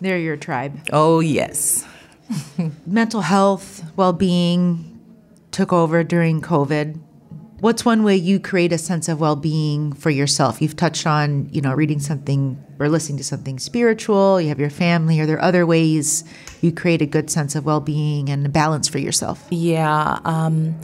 They're 0.00 0.18
your 0.18 0.36
tribe. 0.36 0.78
Oh 0.92 1.20
yes. 1.20 1.86
Mental 2.86 3.20
health, 3.20 3.84
well 3.96 4.12
being 4.12 4.91
took 5.52 5.72
over 5.72 6.02
during 6.02 6.40
COVID. 6.40 6.98
What's 7.60 7.84
one 7.84 8.02
way 8.02 8.16
you 8.16 8.40
create 8.40 8.72
a 8.72 8.78
sense 8.78 9.08
of 9.08 9.20
well 9.20 9.36
being 9.36 9.92
for 9.92 10.10
yourself? 10.10 10.60
You've 10.60 10.74
touched 10.74 11.06
on, 11.06 11.48
you 11.52 11.60
know, 11.60 11.72
reading 11.72 12.00
something 12.00 12.60
or 12.80 12.88
listening 12.88 13.18
to 13.18 13.24
something 13.24 13.60
spiritual, 13.60 14.40
you 14.40 14.48
have 14.48 14.58
your 14.58 14.70
family. 14.70 15.20
Are 15.20 15.26
there 15.26 15.40
other 15.40 15.64
ways 15.64 16.24
you 16.60 16.72
create 16.72 17.00
a 17.00 17.06
good 17.06 17.30
sense 17.30 17.54
of 17.54 17.64
well 17.64 17.80
being 17.80 18.28
and 18.28 18.52
balance 18.52 18.88
for 18.88 18.98
yourself? 18.98 19.46
Yeah. 19.50 20.18
Um, 20.24 20.74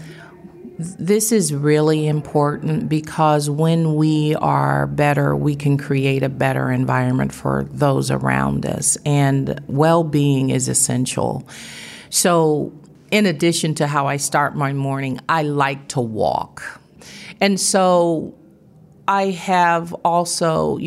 this 0.79 1.33
is 1.33 1.53
really 1.53 2.07
important 2.07 2.89
because 2.89 3.51
when 3.51 3.97
we 3.97 4.37
are 4.37 4.87
better, 4.87 5.35
we 5.35 5.57
can 5.57 5.77
create 5.77 6.23
a 6.23 6.29
better 6.29 6.71
environment 6.71 7.35
for 7.35 7.65
those 7.73 8.13
around 8.13 8.65
us, 8.65 8.97
and 9.05 9.61
well 9.67 10.05
being 10.05 10.51
is 10.51 10.69
essential. 10.69 11.49
So, 12.11 12.73
in 13.11 13.27
addition 13.27 13.75
to 13.77 13.87
how 13.87 14.07
I 14.07 14.17
start 14.17 14.57
my 14.57 14.73
morning, 14.73 15.21
I 15.29 15.43
like 15.43 15.89
to 15.89 16.01
walk. 16.01 16.81
And 17.41 17.59
so, 17.59 18.35
I 19.07 19.31
have 19.31 19.95
also, 20.05 20.79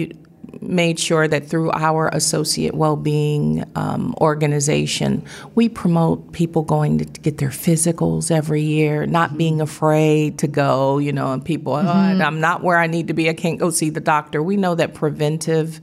made 0.60 1.00
sure 1.00 1.28
that 1.28 1.48
through 1.48 1.72
our 1.72 2.10
associate 2.10 2.74
well-being 2.74 3.64
um, 3.76 4.14
organization 4.20 5.24
we 5.56 5.70
promote 5.70 6.32
people 6.34 6.62
going 6.62 6.98
to 6.98 7.06
get 7.06 7.38
their 7.38 7.50
physicals 7.50 8.30
every 8.30 8.62
year 8.62 9.06
not 9.06 9.30
mm-hmm. 9.30 9.38
being 9.38 9.62
afraid 9.62 10.38
to 10.38 10.48
go 10.48 10.98
you 10.98 11.12
know 11.12 11.34
and 11.34 11.44
people 11.44 11.74
oh, 11.74 11.84
mm-hmm. 11.84 12.22
i'm 12.22 12.40
not 12.40 12.64
where 12.64 12.78
i 12.78 12.88
need 12.88 13.08
to 13.08 13.14
be 13.14 13.30
i 13.30 13.34
can't 13.34 13.60
go 13.60 13.70
see 13.70 13.90
the 13.90 14.00
doctor 14.00 14.44
we 14.44 14.58
know 14.58 14.76
that 14.76 14.94
preventive 14.94 15.82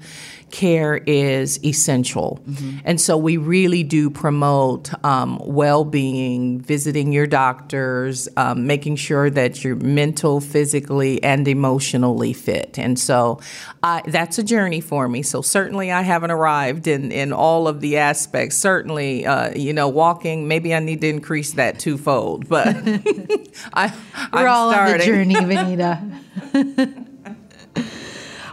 care 0.51 0.97
is 0.97 1.63
essential. 1.65 2.41
Mm-hmm. 2.49 2.79
And 2.85 3.01
so 3.01 3.17
we 3.17 3.37
really 3.37 3.83
do 3.83 4.11
promote 4.11 4.93
um, 5.05 5.41
well 5.45 5.85
being, 5.85 6.61
visiting 6.61 7.13
your 7.13 7.27
doctors, 7.27 8.29
um, 8.37 8.67
making 8.67 8.97
sure 8.97 9.31
that 9.31 9.63
you're 9.65 9.77
mental, 9.77 10.41
physically, 10.41 11.23
and 11.23 11.47
emotionally 11.47 12.33
fit. 12.33 12.79
And 12.79 12.99
so 12.99 13.41
uh, 13.83 14.03
that's 14.07 14.39
a 14.39 14.43
journey 14.43 14.81
for 14.81 15.09
me. 15.09 15.23
So 15.23 15.43
certainly 15.43 15.93
I 15.93 16.03
haven't 16.03 16.31
arrived 16.31 16.87
in, 16.87 17.13
in 17.13 17.33
all 17.33 17.69
of 17.69 17.81
the 17.81 17.99
aspects. 17.99 18.57
Certainly, 18.57 19.27
uh, 19.27 19.53
you 19.55 19.73
know, 19.73 19.89
walking, 19.89 20.49
maybe 20.49 20.75
I 20.75 20.81
need 20.81 21.01
to 21.03 21.09
increase 21.09 21.53
that 21.53 21.79
twofold, 21.79 22.49
but 22.49 22.69
I, 23.73 23.93
We're 24.33 24.41
I'm 24.41 24.49
all 24.49 24.73
starting. 24.73 24.93
on 24.93 24.99
the 24.99 25.05
journey, 25.05 25.35
Vinita. 26.55 27.05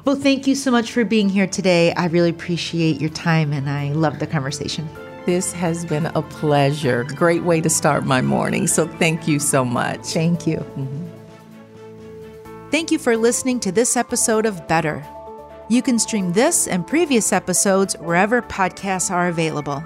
Well, 0.06 0.16
thank 0.16 0.46
you 0.46 0.54
so 0.54 0.70
much 0.70 0.92
for 0.92 1.04
being 1.04 1.30
here 1.30 1.48
today. 1.48 1.92
I 1.94 2.06
really 2.06 2.30
appreciate 2.30 3.02
your 3.02 3.10
time 3.10 3.52
and 3.52 3.68
I 3.68 3.92
love 3.94 4.20
the 4.20 4.28
conversation. 4.28 4.88
This 5.26 5.52
has 5.54 5.84
been 5.84 6.06
a 6.06 6.22
pleasure. 6.22 7.06
Great 7.06 7.44
way 7.44 7.60
to 7.60 7.72
start 7.72 8.06
my 8.06 8.22
morning. 8.22 8.68
So 8.68 8.88
thank 8.88 9.28
you 9.28 9.40
so 9.40 9.66
much. 9.66 10.06
Thank 10.06 10.46
you. 10.46 10.58
Mm-hmm. 10.58 11.06
Thank 12.70 12.92
you 12.92 13.00
for 13.00 13.18
listening 13.18 13.60
to 13.62 13.72
this 13.72 13.98
episode 13.98 14.46
of 14.46 14.68
Better. 14.68 15.04
You 15.70 15.82
can 15.82 15.98
stream 15.98 16.34
this 16.34 16.68
and 16.68 16.86
previous 16.86 17.34
episodes 17.34 17.96
wherever 17.98 18.44
podcasts 18.44 19.10
are 19.10 19.28
available. 19.28 19.84